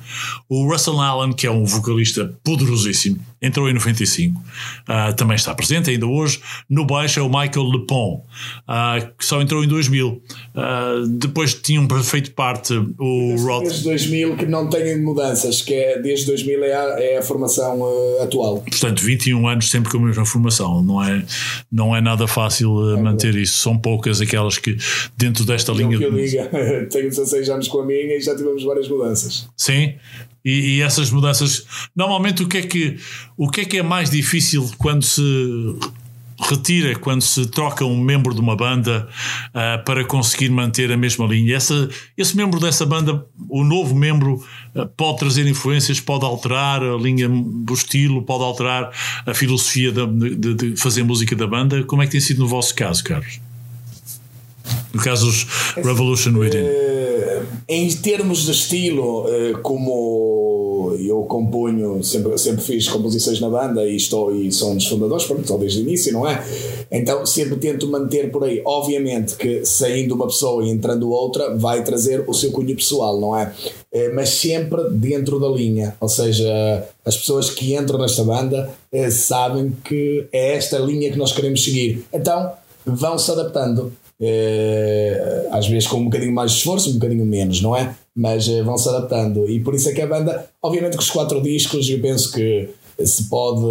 [0.50, 5.90] O Russell Allen, que é um vocalista poderosíssimo, entrou em 95, uh, também está presente
[5.90, 6.40] ainda hoje.
[6.70, 8.26] No baixo é o Michael Lepon,
[8.68, 10.08] uh, que só entrou em 2000.
[10.10, 13.64] Uh, depois tinham feito parte o Rod.
[13.64, 17.82] Desde 2000 que não tem mudanças, que é desde 2000 é a, é a formação
[17.82, 18.62] uh, atual.
[18.62, 20.82] Portanto, 21 anos sempre com a mesma formação.
[20.82, 21.24] Não é,
[21.72, 23.60] não é nada fácil uh, manter isso.
[23.60, 24.78] São poucas aquelas que,
[25.18, 25.98] dentro desta É o linha.
[25.98, 26.50] que eu diga,
[26.92, 29.48] tenho 16 anos com a minha e já tivemos várias mudanças.
[29.58, 29.96] Sim.
[30.44, 31.66] E, e essas mudanças,
[31.96, 32.98] normalmente o que é que
[33.36, 35.22] o que é que é mais difícil quando se
[36.40, 39.08] retira, quando se troca um membro de uma banda
[39.54, 41.56] ah, para conseguir manter a mesma linha?
[41.56, 44.44] Essa, esse membro dessa banda, o novo membro,
[44.76, 48.92] ah, pode trazer influências, pode alterar a linha, o estilo, pode alterar
[49.26, 51.84] a filosofia da- de, de fazer música da banda.
[51.84, 53.40] Como é que tem sido no vosso caso, Carlos?
[54.94, 55.44] No caso dos
[55.76, 56.58] Revolution Within.
[56.60, 60.45] Eh, em termos de estilo, eh, como
[61.00, 65.26] eu componho, sempre, sempre fiz composições na banda e estou e sou um dos fundadores,
[65.26, 66.44] pronto, estou desde o início, não é?
[66.92, 68.62] Então sempre tento manter por aí.
[68.66, 73.36] Obviamente que saindo uma pessoa e entrando outra, vai trazer o seu cunho pessoal, não
[73.38, 73.52] é?
[73.92, 79.10] Eh, Mas sempre dentro da linha, ou seja, as pessoas que entram nesta banda eh,
[79.10, 82.06] sabem que é esta linha que nós queremos seguir.
[82.14, 82.52] Então
[82.86, 83.92] vão se adaptando.
[84.20, 87.96] Eh, às vezes com um bocadinho mais de esforço, um bocadinho menos, não é?
[88.16, 89.50] Mas eh, vão se adaptando.
[89.50, 92.70] E por isso é que a banda, obviamente, com os quatro discos, eu penso que
[93.04, 93.66] se pode.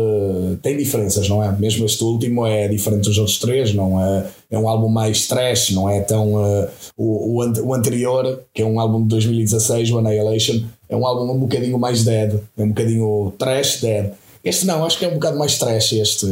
[0.63, 1.51] Tem diferenças, não é?
[1.59, 4.27] Mesmo este último é diferente dos outros três, não é?
[4.51, 6.45] É um álbum mais trash, não é tão.
[6.45, 10.95] eh, o, o, ante- o anterior, que é um álbum de 2016, o Annihilation, é
[10.97, 14.13] um álbum um bocadinho mais dead, é um bocadinho trash dead.
[14.45, 15.93] Este não, acho que é um bocado mais trash.
[15.95, 16.27] Este.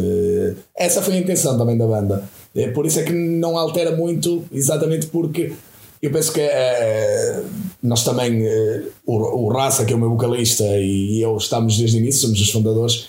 [0.76, 2.22] Essa foi a intenção também da banda.
[2.54, 5.54] É, Por isso é que não altera muito, exatamente porque
[6.02, 7.42] eu penso que eh,
[7.80, 11.96] nós também, eh, o, o Raça, que é o meu vocalista, e eu estamos desde
[11.96, 13.08] o início, somos os fundadores,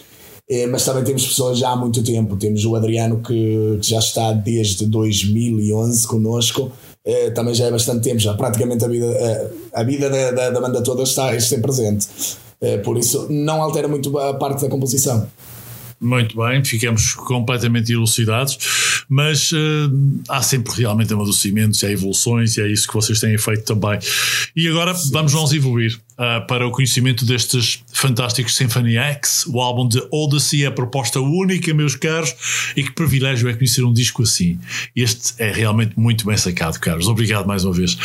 [0.69, 2.35] mas também temos pessoas já há muito tempo.
[2.35, 6.71] Temos o Adriano, que, que já está desde 2011 connosco.
[7.33, 10.83] Também já é bastante tempo, já praticamente a vida, a vida da, da, da banda
[10.83, 12.07] toda está, está presente.
[12.83, 15.27] Por isso, não altera muito a parte da composição.
[16.03, 19.57] Muito bem, ficamos completamente elucidados, mas eh,
[20.27, 23.97] há sempre realmente amadurecimientos, e há evoluções, e é isso que vocês têm feito também.
[24.53, 29.87] E agora vamos nós evoluir ah, para o conhecimento destes fantásticos Symphony X, o álbum
[29.87, 32.35] de Odyssey, a proposta única, meus caros,
[32.75, 34.59] e que privilégio é conhecer um disco assim.
[34.95, 37.07] Este é realmente muito bem sacado, Carlos.
[37.07, 37.97] Obrigado mais uma vez.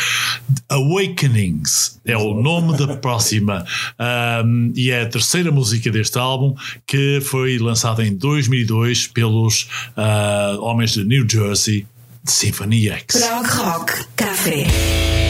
[0.69, 3.65] Awakenings é o nome da próxima
[3.97, 6.55] ahm, e é a terceira música deste álbum
[6.87, 11.85] que foi lançada em 2002 pelos ah, homens de New Jersey,
[12.25, 13.21] Symphony X.
[13.25, 15.28] Prog Rock Café.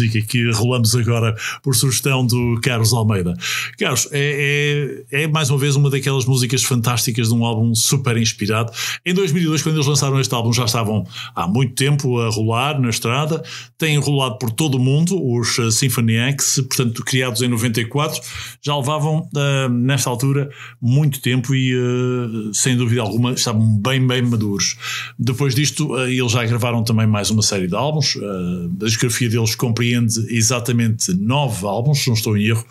[0.00, 3.34] Música que rolamos agora por sugestão do Carlos Almeida.
[3.78, 8.16] Carlos, é, é, é, mais uma vez uma daquelas músicas fantásticas de um álbum super
[8.16, 8.72] inspirado.
[9.04, 12.88] Em 2002, quando eles lançaram este álbum, já estavam há muito tempo a rolar na
[12.88, 13.42] estrada,
[13.76, 18.20] têm rolado por todo o mundo, os uh, Symphony X, portanto, criados em 94,
[18.62, 20.48] já levavam, uh, nesta altura,
[20.80, 24.76] muito tempo e, uh, sem dúvida alguma, estavam bem, bem maduros.
[25.18, 28.16] Depois disto, eles já gravaram também mais uma série de álbuns.
[28.16, 29.89] a discografia deles compreende
[30.28, 32.64] exatamente nove álbuns, se não estou em erro.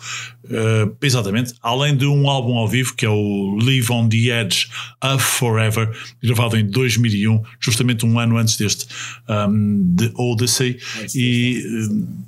[1.02, 1.54] exatamente.
[1.62, 4.68] Além de um álbum ao vivo, que é o Live on the Edge
[5.02, 5.90] of Forever,
[6.22, 8.86] gravado em 2001, justamente um ano antes deste,
[9.28, 10.78] um, The Odyssey.
[11.14, 11.62] E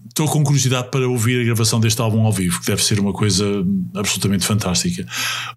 [0.09, 3.13] estou com curiosidade para ouvir a gravação deste álbum ao vivo, que deve ser uma
[3.13, 3.45] coisa
[3.95, 5.07] absolutamente fantástica.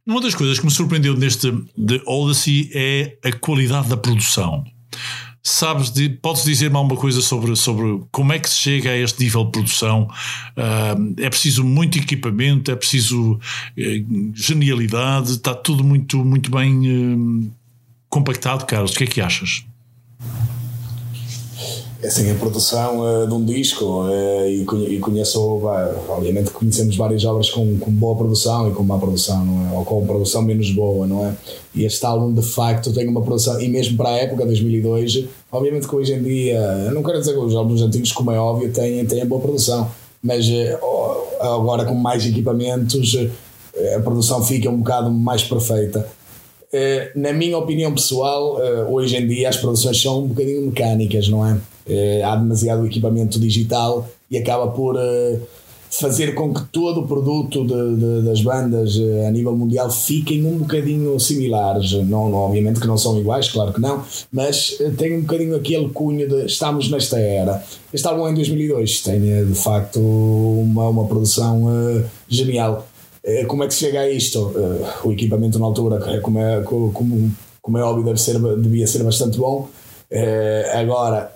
[0.05, 4.63] Uma das coisas que me surpreendeu neste The Odyssey é a qualidade da produção.
[5.47, 9.23] Sabes, de, podes dizer-me alguma coisa sobre, sobre como é que se chega a este
[9.23, 10.09] nível de produção?
[10.57, 17.51] Uh, é preciso muito equipamento, é preciso uh, genialidade, está tudo muito, muito bem uh,
[18.09, 18.93] compactado, Carlos.
[18.93, 19.63] O que é que achas?
[22.06, 25.41] É assim, a produção uh, de um disco, uh, e, conheço,
[26.08, 29.76] obviamente conhecemos várias obras com, com boa produção e com má produção, não é?
[29.76, 31.34] Ou com produção menos boa, não é?
[31.74, 35.88] E este álbum de facto tem uma produção, e mesmo para a época, 2002, obviamente
[35.88, 39.03] que hoje em dia, não quero dizer que os álbuns antigos, como é óbvio, têm,
[39.08, 39.89] têm boa produção,
[40.22, 43.18] mas uh, agora com mais equipamentos,
[43.95, 46.08] a produção fica um bocado mais perfeita.
[47.15, 48.57] Na minha opinião pessoal,
[48.89, 51.57] hoje em dia as produções são um bocadinho mecânicas, não é?
[51.88, 55.39] Uh, há demasiado equipamento digital e acaba por uh,
[55.91, 60.43] fazer com que todo o produto de, de, das bandas uh, a nível mundial fiquem
[60.43, 61.91] um bocadinho similares.
[61.91, 65.88] Não, não, obviamente que não são iguais, claro que não, mas tem um bocadinho aquele
[65.89, 67.63] cunho de estamos nesta era.
[67.93, 72.88] Este álbum em 2002 tem de facto uma, uma produção genial.
[73.47, 74.53] Como é que se chega a isto?
[75.03, 76.91] o equipamento na altura, como é, como,
[77.61, 79.67] como é óbvio, deve ser, devia ser bastante bom.
[80.73, 81.36] agora,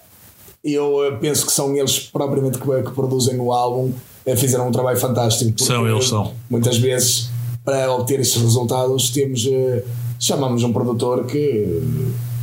[0.63, 3.91] eu eh, penso que são eles propriamente que, que produzem o álbum,
[4.25, 5.61] eh, fizeram um trabalho fantástico.
[5.61, 6.33] São eles, são.
[6.49, 7.29] Muitas vezes,
[7.63, 9.83] para obter estes resultados, temos, eh,
[10.19, 11.81] chamamos um produtor que,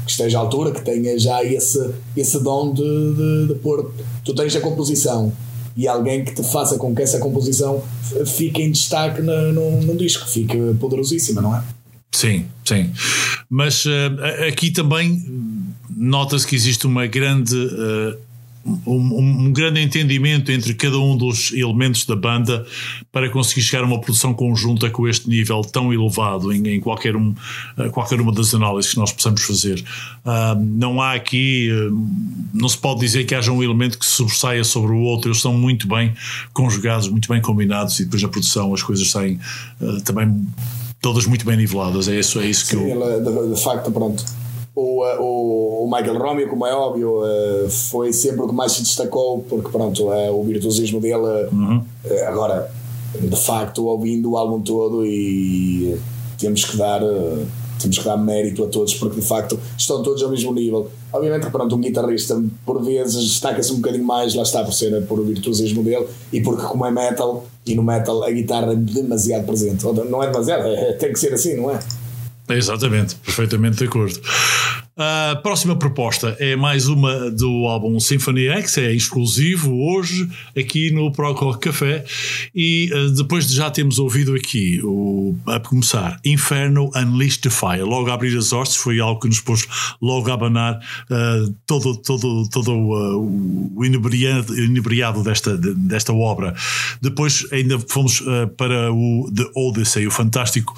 [0.05, 3.91] que esteja à altura, que tenha já esse, esse dom de, de, de pôr.
[4.25, 5.33] Tu tens a composição
[5.77, 7.83] e alguém que te faça com que essa composição
[8.25, 11.63] fique em destaque no, no, no disco, fique poderosíssima, não é?
[12.13, 12.91] Sim, sim.
[13.51, 13.91] Mas uh,
[14.49, 15.23] aqui também
[15.95, 17.55] nota-se que existe uma grande.
[17.55, 18.26] Uh,
[18.87, 22.67] um, um, grande entendimento entre cada um dos elementos da banda
[23.13, 27.15] para conseguir chegar a uma produção conjunta com este nível tão elevado em, em qualquer,
[27.15, 27.35] um,
[27.79, 29.85] uh, qualquer uma das análises que nós possamos fazer.
[30.25, 32.09] Uh, não há aqui, uh,
[32.53, 35.55] não se pode dizer que haja um elemento que sobressaia sobre o outro, eles são
[35.55, 36.15] muito bem
[36.53, 39.39] conjugados, muito bem combinados e depois na produção as coisas saem
[40.05, 40.47] também
[41.01, 42.09] todas muito bem niveladas.
[42.09, 43.49] É isso, é isso Sim, que eu.
[43.49, 44.25] de, de facto, pronto
[44.77, 48.83] o, o, o Michael Romeo, como é óbvio, eh, foi sempre o que mais se
[48.83, 51.49] destacou, porque pronto, é o virtuosismo dele.
[51.51, 51.83] Uhum.
[52.05, 52.71] Eh, agora,
[53.19, 55.99] de facto, ouvindo o álbum todo e
[56.39, 57.01] temos que dar
[57.81, 60.91] temos que dar mérito a todos porque de facto estão todos ao mesmo nível.
[61.13, 65.21] Obviamente pronto, um guitarrista por vezes destaca-se um bocadinho mais, lá está por ser por
[65.21, 69.47] o virtuosismo dele e porque como é metal e no metal a guitarra é demasiado
[69.47, 69.85] presente.
[69.85, 71.79] Não é demasiado, é, tem que ser assim, não é?
[72.49, 74.21] Exatamente, perfeitamente de acordo.
[74.99, 80.27] A próxima proposta é mais uma do álbum Symphony X, é exclusivo hoje
[80.59, 82.03] aqui no Proco Café.
[82.55, 87.83] E uh, depois de já termos ouvido aqui, o, a começar, Inferno Unleashed the Fire,
[87.83, 89.67] logo a abrir as hostes, foi algo que nos pôs
[90.01, 90.81] logo a abanar
[91.11, 96.55] uh, todo, todo, todo uh, o inebriado, inebriado desta, desta obra.
[97.03, 98.23] Depois ainda fomos
[98.57, 100.75] para o The Odyssey, o fantástico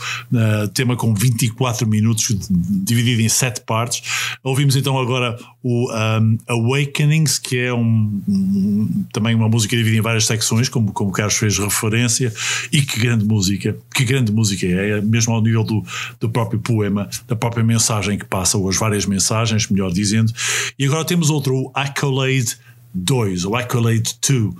[0.74, 4.07] tema com 24 minutos, dividido em 7 partes
[4.42, 10.02] Ouvimos então agora o um, Awakenings, que é um, um, também uma música dividida em
[10.02, 12.32] várias secções, como, como o Carlos fez referência,
[12.72, 15.84] e que grande música, que grande música é, é mesmo ao nível do,
[16.20, 20.32] do próprio poema, da própria mensagem que passa, ou as várias mensagens, melhor dizendo.
[20.78, 22.56] E agora temos outro, o Accolade
[22.94, 24.54] 2, ou Accolade 2, uh,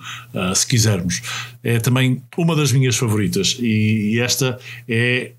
[0.55, 1.23] se quisermos.
[1.63, 5.33] É também uma das minhas favoritas, e, e esta é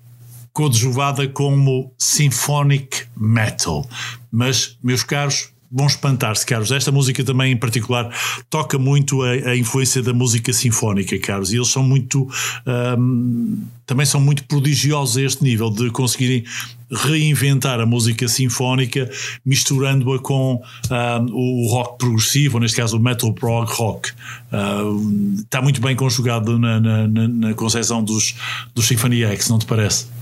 [0.52, 3.88] coadjuvada como symphonic metal.
[4.30, 6.72] Mas, meus caros, vão espantar-se, Carlos.
[6.72, 8.12] Esta música também, em particular,
[8.48, 11.52] toca muito a, a influência da música sinfónica, Carlos.
[11.52, 12.28] E eles são muito.
[12.66, 16.44] Um, também são muito prodigiosos a este nível de conseguirem
[16.92, 19.08] reinventar a música sinfónica
[19.44, 20.60] misturando-a com
[20.90, 24.10] um, o rock progressivo, ou neste caso o metal prog rock.
[24.52, 28.34] Uh, está muito bem conjugado na, na, na concepção dos,
[28.74, 30.19] dos Symphony X, não te parece?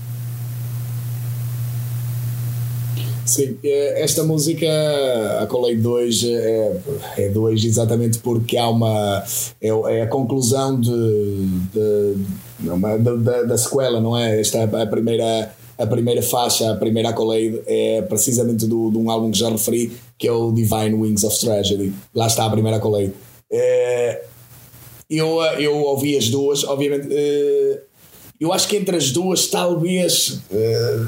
[3.29, 4.65] Sim, é, esta música,
[5.39, 6.23] a Colei 2,
[7.15, 9.23] é 2 é exatamente porque há uma.
[9.61, 10.89] É, é a conclusão de,
[11.71, 12.15] de,
[12.59, 14.41] de, de, da sequela, não é?
[14.41, 19.11] Esta é a primeira, a primeira faixa, a primeira Accolade, é precisamente do, de um
[19.11, 21.93] álbum que já referi, que é o Divine Wings of Tragedy.
[22.15, 23.13] Lá está a primeira Accolade.
[23.51, 24.23] É,
[25.07, 27.09] eu, eu ouvi as duas, obviamente.
[27.11, 27.79] É,
[28.39, 30.39] eu acho que entre as duas, talvez.
[30.51, 30.99] É,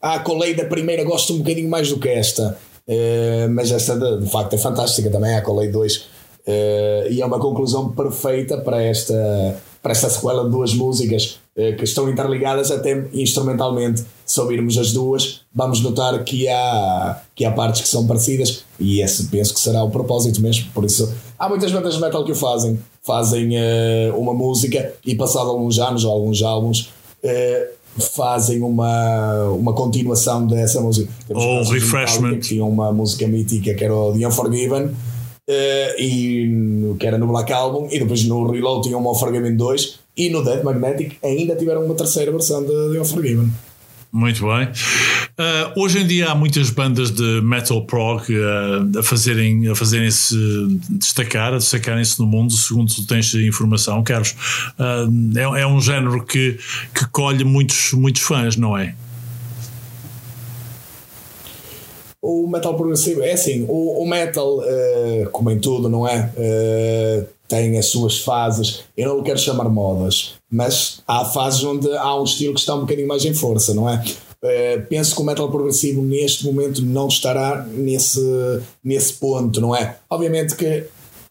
[0.00, 2.56] a Colei da primeira gosto um bocadinho mais do que esta,
[2.86, 5.96] uh, mas esta de, de, facto é fantástica também, a Colei 2.
[5.96, 11.76] Uh, e é uma conclusão perfeita para esta, para esta sequela de duas músicas uh,
[11.76, 14.04] que estão interligadas até instrumentalmente.
[14.24, 19.00] Se ouvirmos as duas, vamos notar que há, que há partes que são parecidas e
[19.00, 20.70] esse penso que será o propósito mesmo.
[20.72, 22.78] Por isso, há muitas bandas de metal que o fazem.
[23.02, 23.52] Fazem
[24.16, 26.90] uma música e, passado alguns anos ou alguns álbuns,
[27.98, 31.10] fazem uma, uma continuação dessa música.
[31.30, 32.40] Ou um refreshment.
[32.40, 34.90] Tinha uma música mítica que era o The Unforgiven.
[35.48, 40.00] Uh, e que era no Black Album e depois no Reload tinha uma Unforgiven 2
[40.16, 43.52] e no Dead Magnetic ainda tiveram uma terceira versão de The Unforgiven
[44.16, 44.68] muito bem.
[45.38, 50.10] Uh, hoje em dia há muitas bandas de metal prog uh, a fazerem a fazerem
[50.10, 50.34] se
[50.92, 54.34] destacar, a destacarem-se no mundo, segundo tu tens informação, Carlos.
[54.78, 56.58] Uh, é, é, um género que,
[56.94, 58.94] que colhe muitos, muitos fãs, não é?
[62.22, 64.60] O metal progressivo é assim, o, o metal,
[65.30, 66.32] como em tudo, não é?
[67.46, 68.82] tem as suas fases.
[68.96, 72.80] Eu não quero chamar modas, mas há fases onde há um estilo que está um
[72.80, 74.02] bocadinho mais em força, não é?
[74.42, 78.20] Uh, penso que o metal progressivo neste momento não estará nesse,
[78.84, 79.96] nesse ponto, não é?
[80.08, 80.84] Obviamente que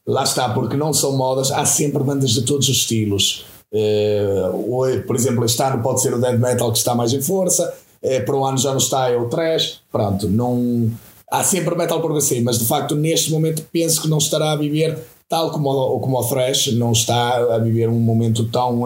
[0.05, 3.45] lá está, porque não são modas, há sempre bandas de todos os estilos.
[3.71, 7.73] Uh, por exemplo, este ano pode ser o death metal que está mais em força,
[8.03, 10.91] uh, para o ano já não está é o trash, pronto, não.
[11.31, 14.97] Há sempre metal progressivo, mas de facto neste momento penso que não estará a viver
[15.27, 18.83] tal como como o Thrash não está a viver um momento tão,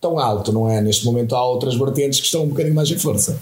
[0.00, 0.80] tão alto, não é?
[0.80, 3.40] Neste momento há outras vertentes que estão um bocadinho mais em força.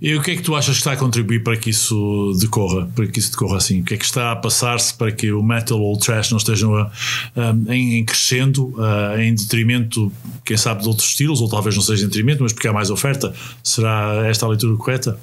[0.00, 2.88] E o que é que tu achas que está a contribuir para que isso decorra,
[2.94, 3.80] para que isso decorra assim?
[3.80, 6.36] O que é que está a passar-se para que o metal ou o trash não
[6.36, 6.92] estejam a,
[7.34, 10.12] a, em, crescendo, a, em detrimento,
[10.44, 12.90] quem sabe, de outros estilos, ou talvez não seja em detrimento, mas porque há mais
[12.90, 13.34] oferta?
[13.64, 15.18] Será esta a leitura correta?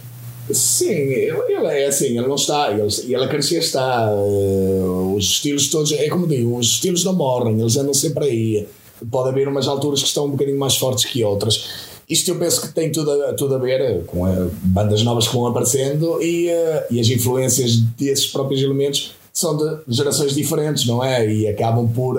[0.52, 4.10] Sim, ele, ele, é assim, ele não está, ele, ele a crescer está.
[4.12, 8.68] Uh, os estilos todos, é como digo, os estilos não morrem, eles andam sempre aí.
[9.10, 11.70] Pode haver umas alturas que estão um bocadinho mais fortes que outras.
[12.10, 15.34] Isto eu penso que tem tudo a, tudo a ver com uh, bandas novas que
[15.34, 21.04] vão aparecendo e, uh, e as influências desses próprios elementos são de gerações diferentes, não
[21.04, 21.28] é?
[21.30, 22.18] E acabam por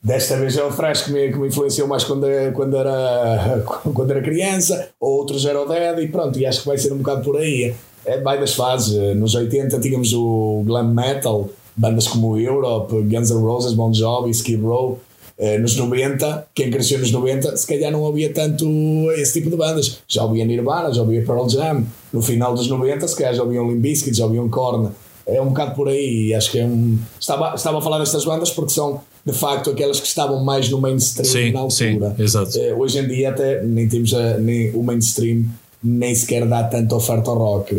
[0.00, 4.10] Desta vez é o Fresh que me, que me influenciou mais quando, quando, era, quando
[4.10, 7.22] era criança, outros era o Dead e pronto, e acho que vai ser um bocado
[7.22, 7.74] por aí.
[8.06, 9.16] É, vai das fases.
[9.16, 14.62] Nos 80 tínhamos o glam metal, bandas como Europe, Guns N' Roses, Bon Jovi, Skid
[14.62, 15.00] Row.
[15.38, 18.66] Eh, nos 90, quem cresceu nos 90, se calhar não havia tanto
[19.12, 19.98] esse tipo de bandas.
[20.08, 21.84] Já ouvia Nirvana, já ouvia Pearl Jam.
[22.12, 24.90] No final dos 90, se calhar já ouviam Limp Bizkit, já ouviam Korn.
[25.24, 26.34] É um bocado por aí.
[26.34, 26.98] Acho que é um.
[27.20, 30.80] Estava, estava a falar destas bandas porque são de facto aquelas que estavam mais no
[30.80, 32.14] mainstream sim, na altura.
[32.16, 32.58] Sim, exato.
[32.58, 35.44] Uh, hoje em dia até nem temos a, nem o mainstream
[35.82, 37.74] nem sequer dá tanta oferta ao rock.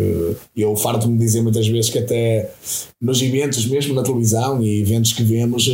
[0.56, 2.49] Eu farto-me dizer muitas vezes que até
[3.02, 5.68] nos eventos, mesmo na televisão e eventos que vemos,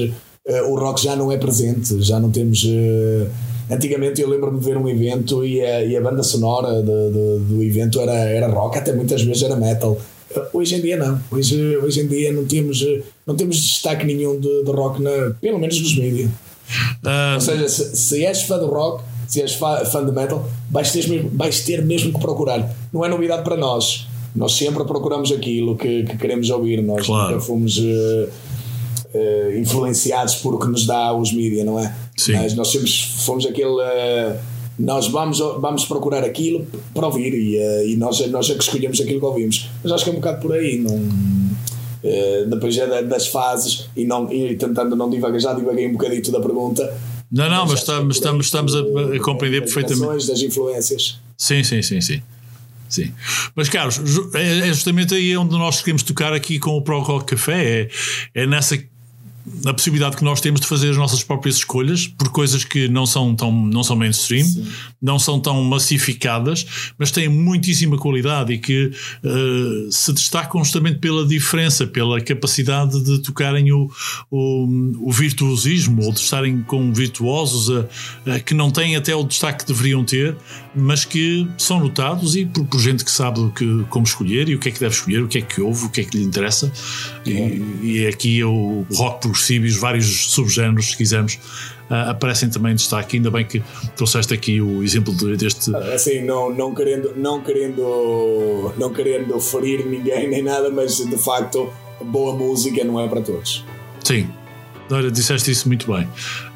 [0.47, 2.63] uh, o rock já não é presente, já não temos.
[2.63, 3.27] Uh,
[3.69, 7.39] antigamente eu lembro-me de ver um evento e a, e a banda sonora de, de,
[7.45, 9.97] do evento era, era rock, até muitas vezes era metal.
[10.51, 11.19] Hoje em dia não.
[11.31, 12.85] Hoje, hoje em dia não temos,
[13.25, 16.29] não temos destaque nenhum de, de rock, na, pelo menos nos mídias.
[17.03, 17.35] Um...
[17.35, 21.07] Ou seja, se, se és fã de rock, se és fã de metal, vais ter,
[21.07, 22.75] mesmo, vais ter mesmo que procurar.
[22.91, 24.07] Não é novidade para nós.
[24.35, 26.81] Nós sempre procuramos aquilo que, que queremos ouvir.
[26.83, 27.31] Nós claro.
[27.31, 28.27] nunca fomos uh,
[29.15, 31.93] uh, influenciados por o que nos dá os mídias, não é?
[32.17, 32.33] Sim.
[32.33, 33.69] Mas nós sempre fomos aquele.
[33.69, 34.37] Uh,
[34.77, 38.99] nós vamos, vamos procurar aquilo para ouvir e, uh, e nós, nós é que escolhemos
[38.99, 39.69] aquilo que ouvimos.
[39.81, 41.25] Mas acho que é um bocado por aí, não,
[42.49, 46.39] depois é das fases e, não, e tentando não divagar, já divaguei um bocadito da
[46.39, 46.93] pergunta.
[47.31, 48.83] Não, não, mas estamos, estamos, estamos a,
[49.23, 50.27] compreender perfeitamente.
[50.27, 51.19] Das influências.
[51.35, 52.21] Sim, sim, sim, sim.
[52.87, 53.11] Sim.
[53.55, 53.99] Mas, Carlos,
[54.35, 57.89] é é justamente aí onde nós queremos tocar aqui com o Pro Rock Café.
[58.35, 58.77] É, é nessa
[59.63, 63.05] na possibilidade que nós temos de fazer as nossas próprias escolhas por coisas que não
[63.05, 64.47] são tão não são mainstream,
[65.01, 66.65] não são tão massificadas,
[66.97, 68.91] mas têm muitíssima qualidade e que
[69.23, 73.89] eh, se destacam justamente pela diferença, pela capacidade de tocarem o,
[74.31, 79.23] o, o virtuosismo ou de estarem com virtuosos a- a que não têm até o
[79.23, 80.35] destaque que deveriam ter,
[80.75, 84.55] mas que são notados e por, por gente que sabe o que, como escolher e
[84.55, 86.17] o que é que deve escolher, o que é que ouve, o que é que
[86.17, 86.71] lhe interessa.
[87.25, 87.31] E,
[87.83, 91.39] e aqui é o rock os vários subgéneros, se quisermos,
[91.89, 93.17] ah, aparecem também em destaque.
[93.17, 93.61] Ainda bem que
[93.95, 95.75] trouxeste aqui o exemplo de- deste.
[95.75, 101.71] Assim, não, não, querendo, não, querendo, não querendo ferir ninguém nem nada, mas de facto,
[102.01, 103.63] boa música não é para todos.
[104.03, 104.27] Sim.
[104.89, 106.07] Olha, disseste isso muito bem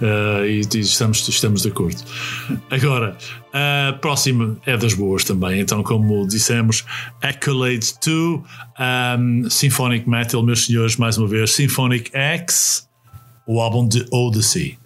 [0.01, 2.01] Ah, e, e estamos, estamos de acordo.
[2.69, 3.17] Agora,
[3.53, 5.59] a próxima é das boas também.
[5.59, 6.85] Então, como dissemos,
[7.21, 8.41] Accolade 2,
[9.19, 12.87] um, Symphonic Metal, meus senhores, mais uma vez, Symphonic X,
[13.47, 14.78] o álbum de Odyssey.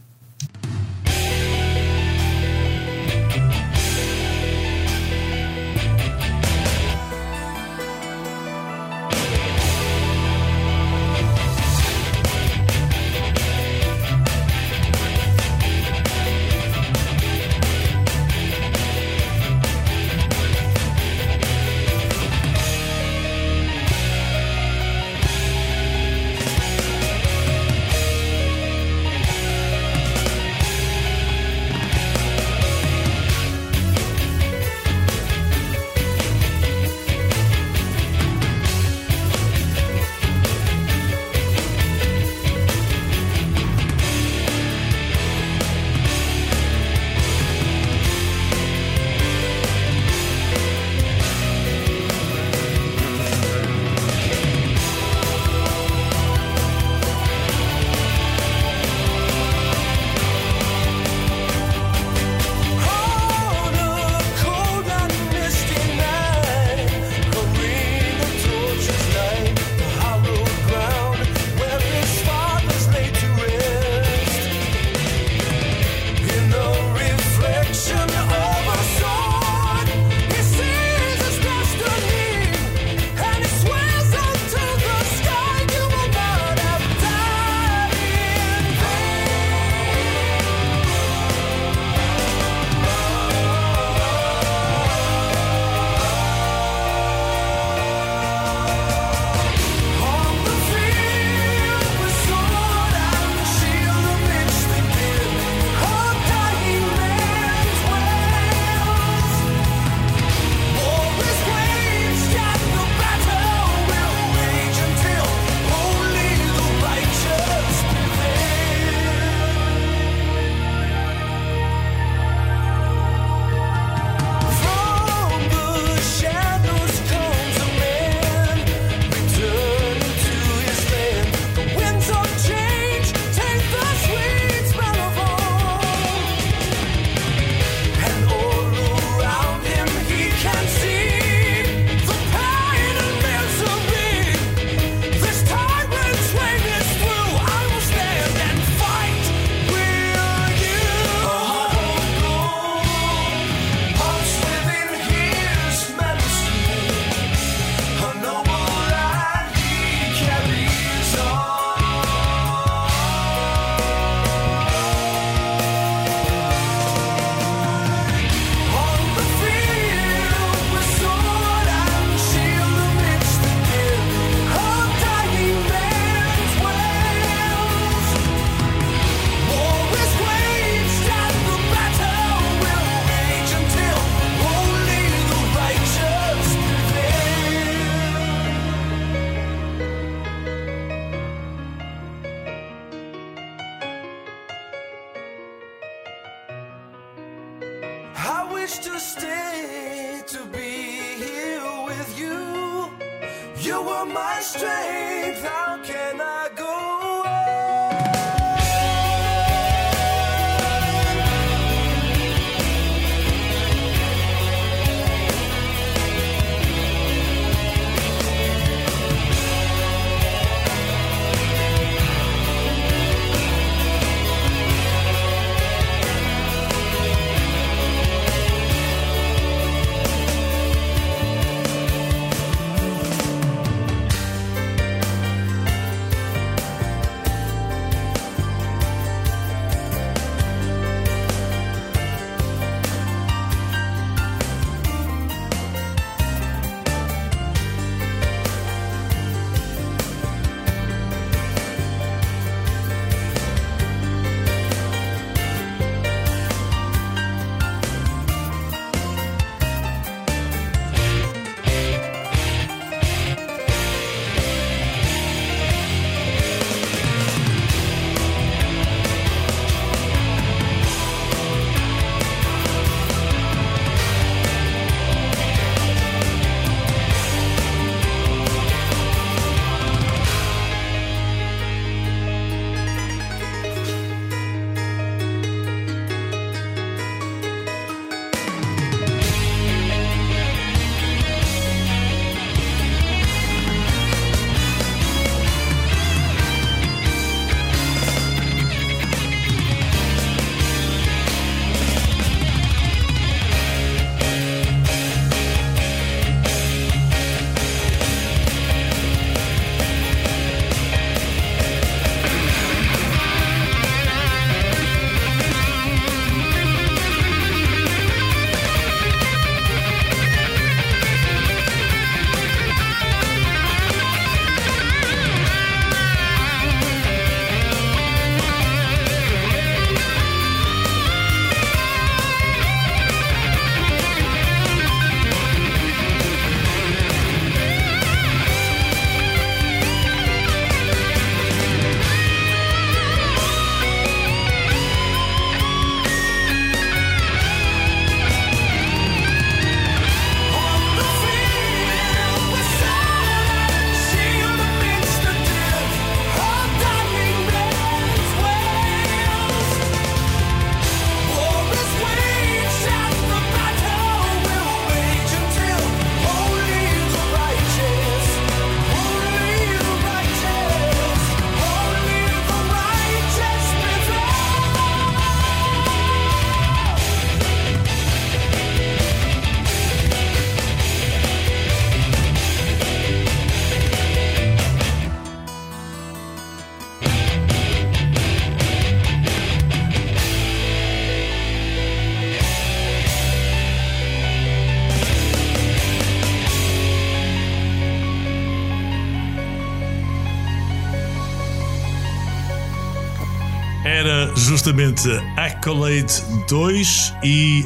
[404.64, 407.66] Justamente Accolade 2 e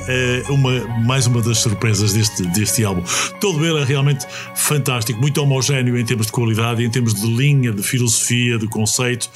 [0.50, 0.72] uh, uma,
[1.06, 3.04] mais uma das surpresas deste, deste álbum.
[3.40, 7.72] Todo ele é realmente fantástico, muito homogéneo em termos de qualidade, em termos de linha,
[7.72, 9.30] de filosofia, de conceito.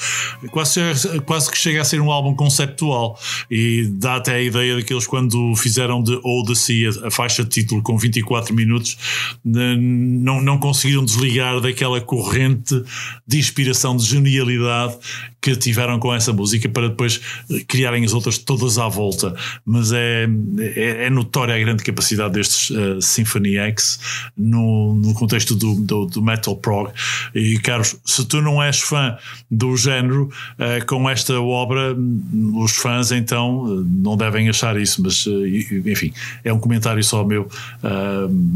[0.50, 0.82] Quase,
[1.26, 3.20] quase que chega a ser um álbum conceptual
[3.50, 7.82] e dá até a ideia daqueles quando fizeram de Odyssey a, a faixa de título
[7.82, 8.98] com 24 minutos,
[9.44, 12.84] não, não conseguiram desligar daquela corrente
[13.28, 14.98] de inspiração, de genialidade
[15.42, 17.20] que tiveram com essa música para depois
[17.68, 19.36] criarem as outras todas à volta.
[19.66, 20.28] Mas é,
[20.60, 23.91] é, é notória a grande capacidade destes uh, Symphony X
[24.38, 26.92] no, no contexto do, do, do, metal prog.
[27.34, 29.18] E, Carlos, se tu não és fã
[29.50, 31.96] do género, uh, com esta obra,
[32.56, 36.14] os fãs então não devem achar isso, mas uh, enfim,
[36.44, 37.48] é um comentário só meu,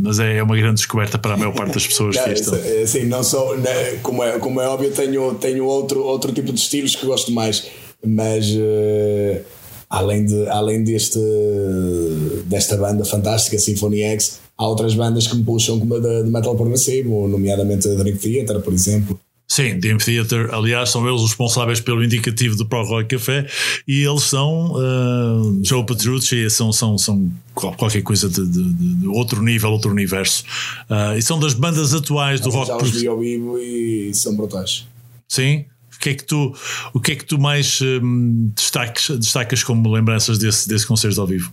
[0.01, 2.15] mas é, é, uma grande descoberta para a maior parte das pessoas.
[2.15, 6.31] não, isso, assim, não sou, né, como, é, como é óbvio, tenho, tenho outro, outro
[6.31, 7.65] tipo de estilos que gosto mais
[8.07, 8.45] mas
[9.89, 11.19] além, de, além deste,
[12.45, 16.29] desta banda fantástica, Symphony X, há outras bandas que me puxam como a de, de
[16.29, 19.19] metal progressivo, nomeadamente a Dream Theater, por exemplo.
[19.47, 23.47] Sim, Dream Theater, aliás, são eles responsáveis pelo indicativo do Pro Rock Café
[23.87, 29.43] e eles são uh, Joe Petrucci, são, são, são qualquer coisa de, de, de outro
[29.43, 30.43] nível, outro universo.
[30.89, 32.67] Uh, e são das bandas atuais do rock.
[32.67, 34.87] Já os vi ao vivo e são brutais.
[35.29, 35.65] Sim,
[35.95, 36.53] o que é que tu,
[36.91, 41.27] o que é que tu mais hum, destacas, destacas como lembranças desse, desse concerto ao
[41.27, 41.51] vivo?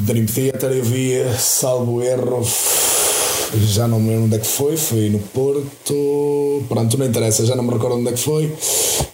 [0.00, 2.44] Dream Theater eu vi, salvo erro,
[3.72, 7.54] já não me lembro onde é que foi, foi no Porto, pronto, não interessa, já
[7.54, 8.52] não me recordo onde é que foi,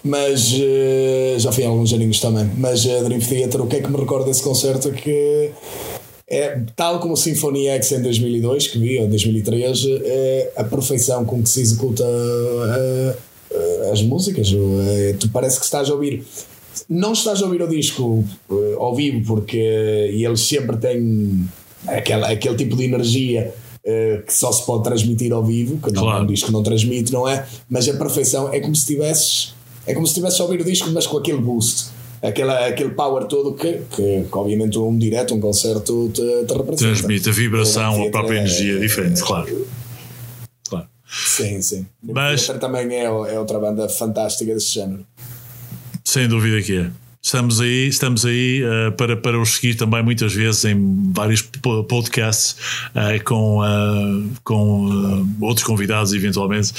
[0.03, 2.51] mas uh, já fui em alguns aninhos também.
[2.57, 5.51] Mas uh, Dream Theater, o que é que me recordo desse concerto que
[6.27, 11.27] é, tal como o Symphony X em 2002, que vi, ou 2003, é a perfeição
[11.27, 12.05] com que se executa.
[13.93, 14.49] As músicas.
[15.19, 16.25] Tu parece que estás a ouvir.
[16.91, 21.49] Não estás a ouvir o disco uh, ao vivo, porque eles sempre têm
[21.87, 23.55] aquele, aquele tipo de energia
[24.27, 26.19] que só se pode transmitir ao vivo, que não claro.
[26.19, 27.47] é um disco não transmite, não é?
[27.69, 29.55] Mas a perfeição é como se tivesses.
[29.87, 31.91] É como se estivesse a ouvir o disco, mas com aquele boost
[32.23, 36.77] aquele, aquele power todo que, que, que, obviamente um direto, um concerto te, te representa.
[36.77, 39.67] Transmite a vibração, a própria energia é, diferente, claro.
[41.13, 41.87] Sim, sim.
[42.01, 45.05] Mas também é, é outra banda fantástica desse género.
[46.11, 46.91] Sem dúvida que é.
[47.23, 52.57] Estamos aí, estamos aí uh, para, para os seguir também muitas vezes em vários podcasts
[52.97, 56.73] uh, com, uh, com outros convidados eventualmente.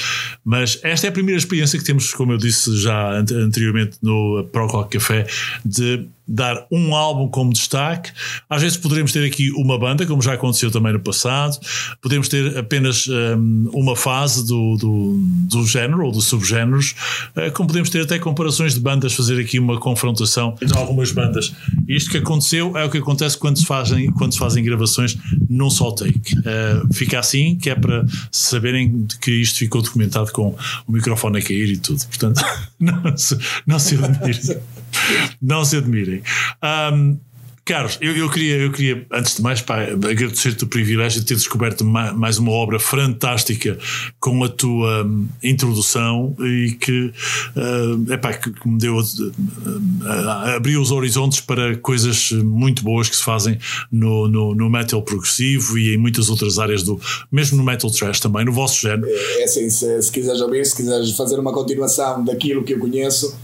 [0.44, 4.66] Mas esta é a primeira experiência que temos, como eu disse já anteriormente no Pro
[4.66, 5.26] Rock Café,
[5.64, 8.12] de dar um álbum como destaque.
[8.48, 11.58] Às vezes poderemos ter aqui uma banda, como já aconteceu também no passado.
[12.00, 15.18] Podemos ter apenas um, uma fase do, do,
[15.48, 16.94] do, género ou dos subgéneros,
[17.36, 21.52] uh, como podemos ter até comparações de bandas, fazer aqui uma confrontação entre algumas bandas.
[21.88, 25.16] Isto que aconteceu é o que acontece quando se fazem, quando se fazem gravações
[25.48, 26.38] num só take.
[26.38, 30.54] Uh, fica assim, que é para saberem que isto ficou documentado com
[30.86, 32.04] o microfone a cair e tudo.
[32.06, 32.42] Portanto,
[32.78, 34.60] não se, não se admirem.
[35.40, 36.22] Não se admirem.
[36.62, 37.18] Um,
[37.64, 39.64] Carlos, eu, eu, queria, eu queria, antes de mais,
[40.10, 43.78] agradecer-te o privilégio de ter descoberto mais uma obra fantástica
[44.18, 47.12] com a tua um, introdução e que,
[47.56, 53.14] uh, epá, que, me deu, uh, uh, abriu os horizontes para coisas muito boas que
[53.14, 53.56] se fazem
[53.92, 57.00] no, no, no, metal progressivo e em muitas outras áreas do,
[57.30, 59.06] mesmo no metal trash também, no vosso género.
[59.06, 62.80] É, é assim, se, se quiseres ouvir, se quiseres fazer uma continuação daquilo que eu
[62.80, 63.36] conheço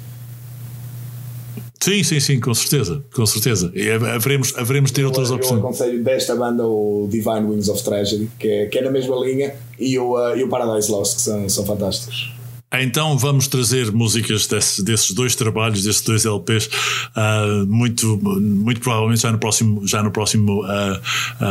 [1.80, 3.70] Sim, sim, sim, com certeza, com certeza.
[3.74, 5.52] E haveremos, haveremos ter outras opções.
[5.52, 9.16] Eu aconselho desta banda o Divine Wings of Tragedy, que é, que é na mesma
[9.16, 12.37] linha, e o, uh, e o Paradise Lost, que são, são fantásticos.
[12.70, 16.66] Então vamos trazer músicas desses, dois trabalhos, desses dois LPs,
[17.16, 20.68] uh, muito, muito provavelmente já no próximo, já no próximo uh,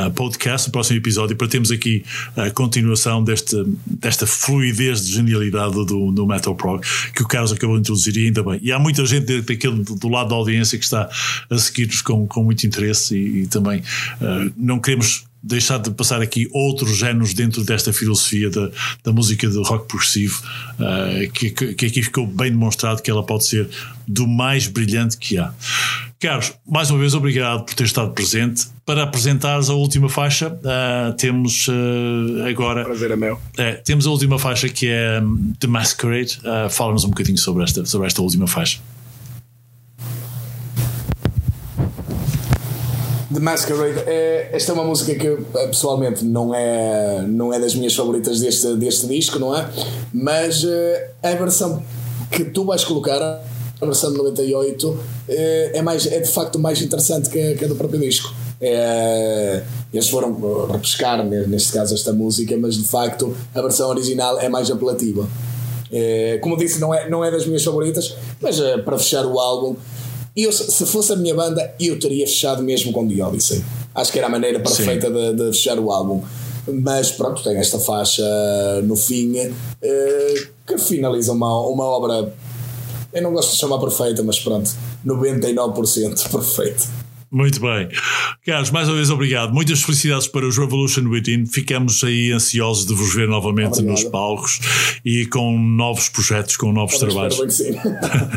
[0.08, 5.74] uh, podcast, no próximo episódio, para termos aqui a continuação deste, desta fluidez de genialidade
[5.74, 6.82] do, do Metal Prog
[7.16, 8.60] que o Carlos acabou de introduzir e ainda bem.
[8.62, 11.10] E há muita gente daquele, do lado da audiência que está
[11.50, 13.82] a seguir-nos com, com muito interesse e, e também
[14.56, 18.70] não queremos deixar de passar aqui outros géneros dentro desta filosofia da,
[19.04, 20.42] da música de rock progressivo,
[20.80, 23.70] uh, que, que aqui ficou bem demonstrado que ela pode ser
[24.08, 25.54] do mais brilhante que há.
[26.20, 28.66] Carlos, mais uma vez obrigado por ter estado presente.
[28.86, 32.84] Para apresentares a última faixa, uh, temos uh, agora.
[32.84, 33.40] Prazer é meu.
[33.58, 36.40] É, temos a última faixa que é um, The Masquerade.
[36.72, 38.80] Fala-nos um bocadinho sobre esta, sobre esta última faixa.
[43.34, 47.76] The Masquerade, é, esta é uma música que eh, pessoalmente não é, não é das
[47.76, 49.70] minhas favoritas deste, deste disco, não é?
[50.14, 50.70] Mas uh,
[51.22, 51.84] a versão
[52.32, 56.82] que tu vais colocar a versão de 98 eh, é, mais, é de facto mais
[56.82, 58.34] interessante que, que a do próprio disco.
[58.62, 59.62] É,
[59.94, 64.72] eles foram repescar, neste caso, esta música, mas de facto a versão original é mais
[64.72, 65.28] apelativa.
[65.92, 69.76] É, como disse, não é, não é das minhas favoritas, mas para fechar o álbum,
[70.44, 73.64] eu, se fosse a minha banda, eu teria fechado mesmo com The Odyssey.
[73.96, 76.22] Acho que era a maneira perfeita de, de, fechar o álbum.
[76.68, 78.24] Mas pronto, tem esta faixa
[78.84, 79.52] no fim é,
[80.68, 82.32] que finaliza uma, uma obra.
[83.12, 84.70] Eu não gosto de chamar perfeita, mas pronto,
[85.06, 87.07] 99% perfeito.
[87.30, 87.90] Muito bem.
[88.46, 89.54] Carlos, mais uma vez obrigado.
[89.54, 91.46] Muitas felicidades para os Revolution Within.
[91.46, 93.92] Ficamos aí ansiosos de vos ver novamente obrigado.
[93.92, 94.60] nos palcos
[95.04, 97.38] e com novos projetos, com novos Eu trabalhos.
[97.38, 97.74] Bem que sim.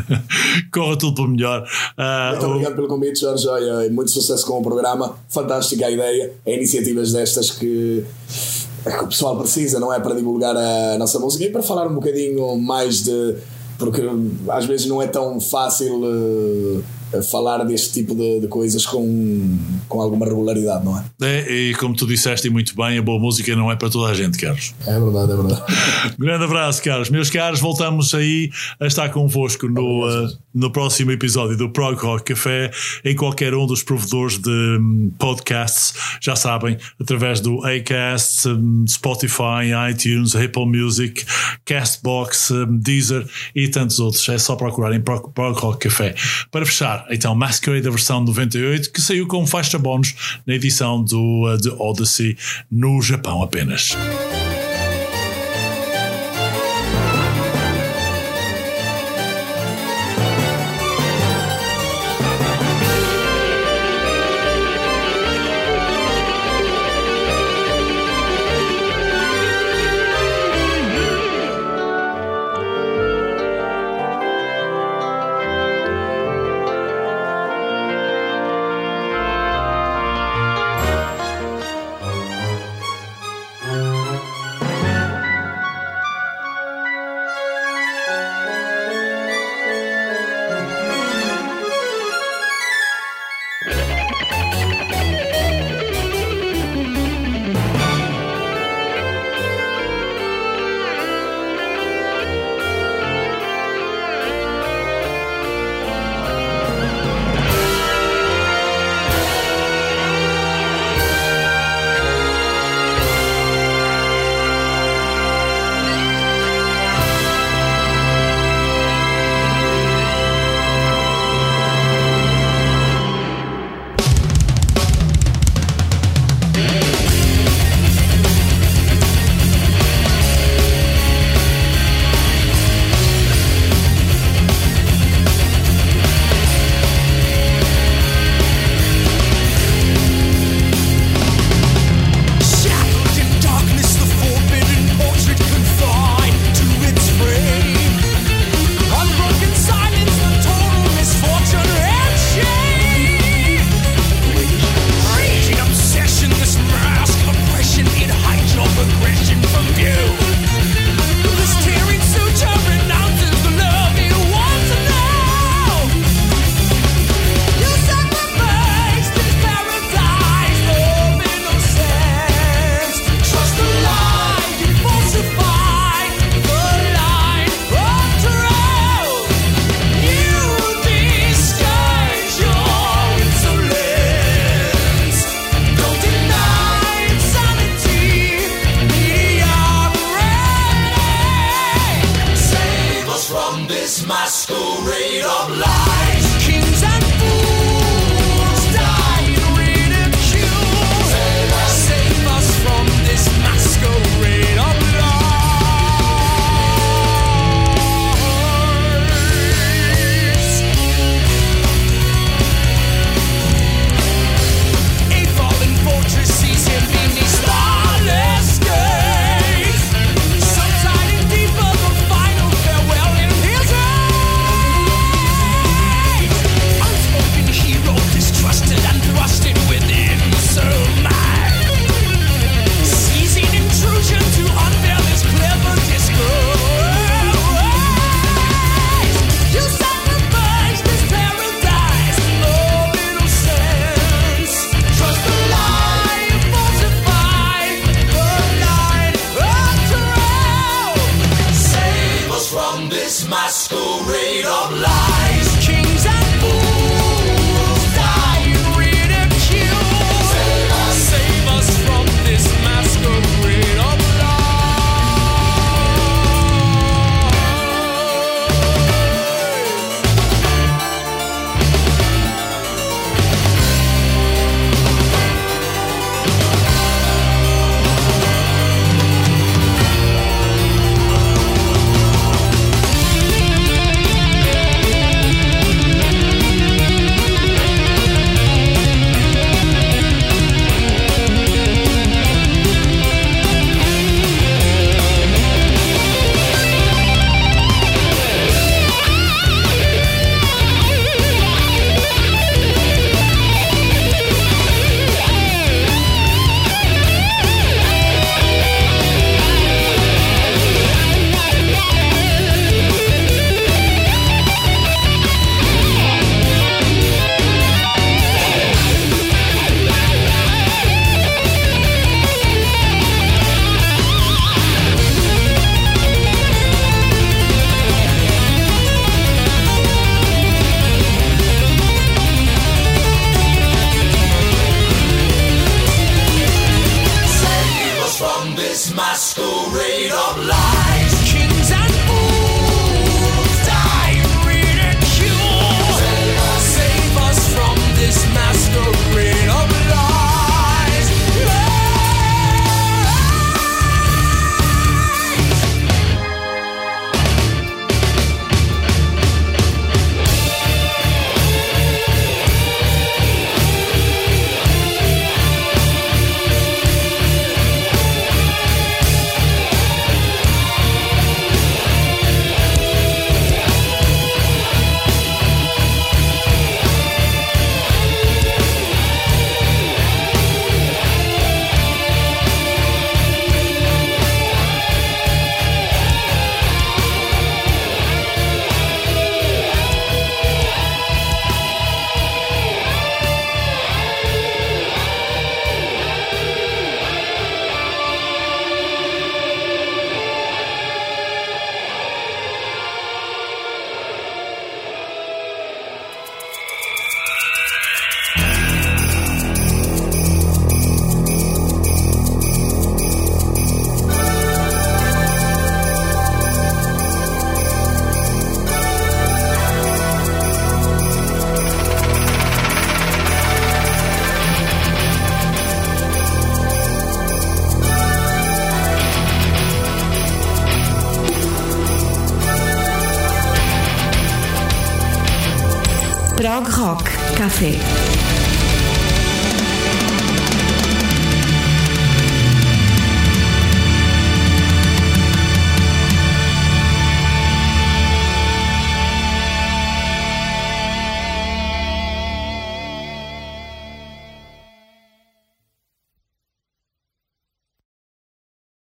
[0.73, 1.63] Corra tudo pelo melhor.
[1.97, 2.75] Uh, muito obrigado o...
[2.75, 3.47] pelo convite, Jorge.
[3.85, 5.15] E muito sucesso com o programa.
[5.29, 6.33] Fantástica a ideia.
[6.45, 8.03] É iniciativas destas que
[8.85, 9.99] é que o pessoal precisa, não é?
[9.99, 13.35] Para divulgar a nossa música e para falar um bocadinho mais de.
[13.77, 14.01] Porque
[14.49, 16.01] às vezes não é tão fácil.
[16.03, 16.83] Uh,
[17.29, 19.57] falar deste tipo de, de, coisas com,
[19.87, 21.03] com alguma regularidade, não é?
[21.21, 24.13] É, e como tu disseste muito bem, a boa música não é para toda a
[24.13, 24.73] gente, Carlos.
[24.85, 25.61] É verdade, é verdade.
[26.17, 27.09] Grande abraço, Carlos.
[27.09, 32.33] Meus caros, voltamos aí a estar convosco no, uh, no próximo episódio do Prog Rock
[32.33, 32.71] Café,
[33.03, 39.71] em qualquer um dos provedores de um, podcasts, já sabem, através do Acast, um, Spotify,
[39.89, 41.25] iTunes, Apple Music,
[41.65, 44.27] Castbox, um, Deezer e tantos outros.
[44.29, 46.15] É só procurarem Prog Rock Café.
[46.51, 51.57] Para fechar, então Masquerade da versão 98, que saiu com faixa bónus na edição do
[51.61, 52.37] The Odyssey
[52.69, 53.95] no Japão apenas.